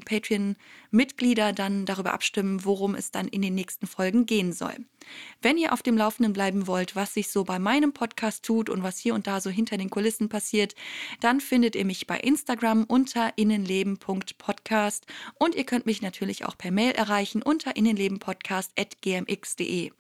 Patreon-Mitglieder 0.89 1.54
dann 1.54 1.86
darüber 1.86 2.13
abstimmen, 2.13 2.65
worum 2.65 2.95
es 2.95 3.12
dann 3.12 3.28
in 3.28 3.41
den 3.41 3.56
nächsten 3.56 3.88
Folgen 3.88 4.25
gehen 4.25 4.54
soll. 4.54 4.75
Wenn 5.41 5.58
ihr 5.58 5.73
auf 5.73 5.82
dem 5.82 5.97
Laufenden 5.97 6.34
bleiben 6.34 6.67
wollt, 6.67 6.95
was 6.95 7.15
sich 7.15 7.30
so 7.30 7.43
bei 7.43 7.58
meinem 7.60 7.93
Podcast 7.93 8.43
tut 8.43 8.69
und 8.69 8.84
was 8.84 8.99
hier 8.99 9.15
und 9.15 9.25
da 9.28 9.39
so 9.41 9.49
hinter 9.49 9.78
den 9.78 9.89
Kulissen 9.89 10.30
passiert, 10.30 10.75
dann 11.19 11.41
findet 11.41 11.75
ihr 11.75 11.86
mich 11.86 12.06
bei 12.06 12.19
Instagram 12.19 12.84
unter 12.84 13.36
innenleben.podcast 13.38 15.08
und 15.36 15.56
ihr 15.56 15.63
könnt 15.63 15.86
mich 15.86 16.02
natürlich 16.02 16.43
auch 16.45 16.58
per 16.58 16.71
Mail 16.71 16.91
erreichen 16.91 17.41
unter 17.41 17.73
innenlebenpodcast.gmx.de. 17.75 19.91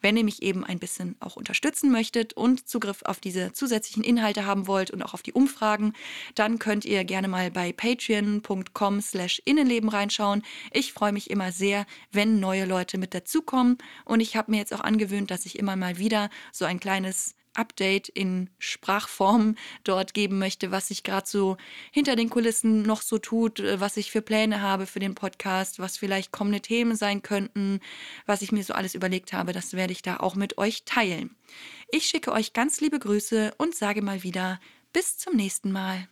Wenn 0.00 0.16
ihr 0.16 0.24
mich 0.24 0.42
eben 0.42 0.64
ein 0.64 0.80
bisschen 0.80 1.14
auch 1.20 1.36
unterstützen 1.36 1.92
möchtet 1.92 2.32
und 2.32 2.68
Zugriff 2.68 3.02
auf 3.04 3.20
diese 3.20 3.52
zusätzlichen 3.52 4.02
Inhalte 4.02 4.44
haben 4.44 4.66
wollt 4.66 4.90
und 4.90 5.02
auch 5.02 5.14
auf 5.14 5.22
die 5.22 5.32
Umfragen, 5.32 5.92
dann 6.34 6.58
könnt 6.58 6.84
ihr 6.84 7.04
gerne 7.04 7.28
mal 7.28 7.48
bei 7.50 7.72
patreon.com 7.72 9.00
slash 9.00 9.40
Innenleben 9.44 9.88
reinschauen. 9.88 10.31
Ich 10.70 10.94
freue 10.94 11.12
mich 11.12 11.28
immer 11.28 11.52
sehr, 11.52 11.84
wenn 12.10 12.40
neue 12.40 12.64
Leute 12.64 12.96
mit 12.96 13.12
dazukommen 13.12 13.76
und 14.06 14.20
ich 14.20 14.36
habe 14.36 14.50
mir 14.50 14.56
jetzt 14.56 14.72
auch 14.72 14.80
angewöhnt, 14.80 15.30
dass 15.30 15.44
ich 15.44 15.58
immer 15.58 15.76
mal 15.76 15.98
wieder 15.98 16.30
so 16.52 16.64
ein 16.64 16.80
kleines 16.80 17.34
Update 17.54 18.08
in 18.08 18.50
Sprachform 18.58 19.56
dort 19.84 20.14
geben 20.14 20.38
möchte, 20.38 20.70
was 20.70 20.88
sich 20.88 21.02
gerade 21.02 21.28
so 21.28 21.56
hinter 21.90 22.16
den 22.16 22.30
Kulissen 22.30 22.82
noch 22.82 23.02
so 23.02 23.18
tut, 23.18 23.60
äh, 23.60 23.80
was 23.80 23.96
ich 23.96 24.10
für 24.10 24.22
Pläne 24.22 24.62
habe 24.62 24.86
für 24.86 25.00
den 25.00 25.14
Podcast, 25.14 25.78
was 25.78 25.96
vielleicht 25.96 26.32
kommende 26.32 26.60
Themen 26.60 26.96
sein 26.96 27.22
könnten, 27.22 27.80
was 28.26 28.42
ich 28.42 28.52
mir 28.52 28.64
so 28.64 28.74
alles 28.74 28.94
überlegt 28.94 29.32
habe, 29.32 29.52
das 29.52 29.74
werde 29.74 29.92
ich 29.92 30.02
da 30.02 30.18
auch 30.18 30.34
mit 30.34 30.58
euch 30.58 30.84
teilen. 30.84 31.36
Ich 31.90 32.06
schicke 32.06 32.32
euch 32.32 32.52
ganz 32.52 32.80
liebe 32.80 32.98
Grüße 32.98 33.52
und 33.58 33.74
sage 33.74 34.02
mal 34.02 34.22
wieder 34.22 34.60
bis 34.92 35.18
zum 35.18 35.36
nächsten 35.36 35.72
Mal. 35.72 36.08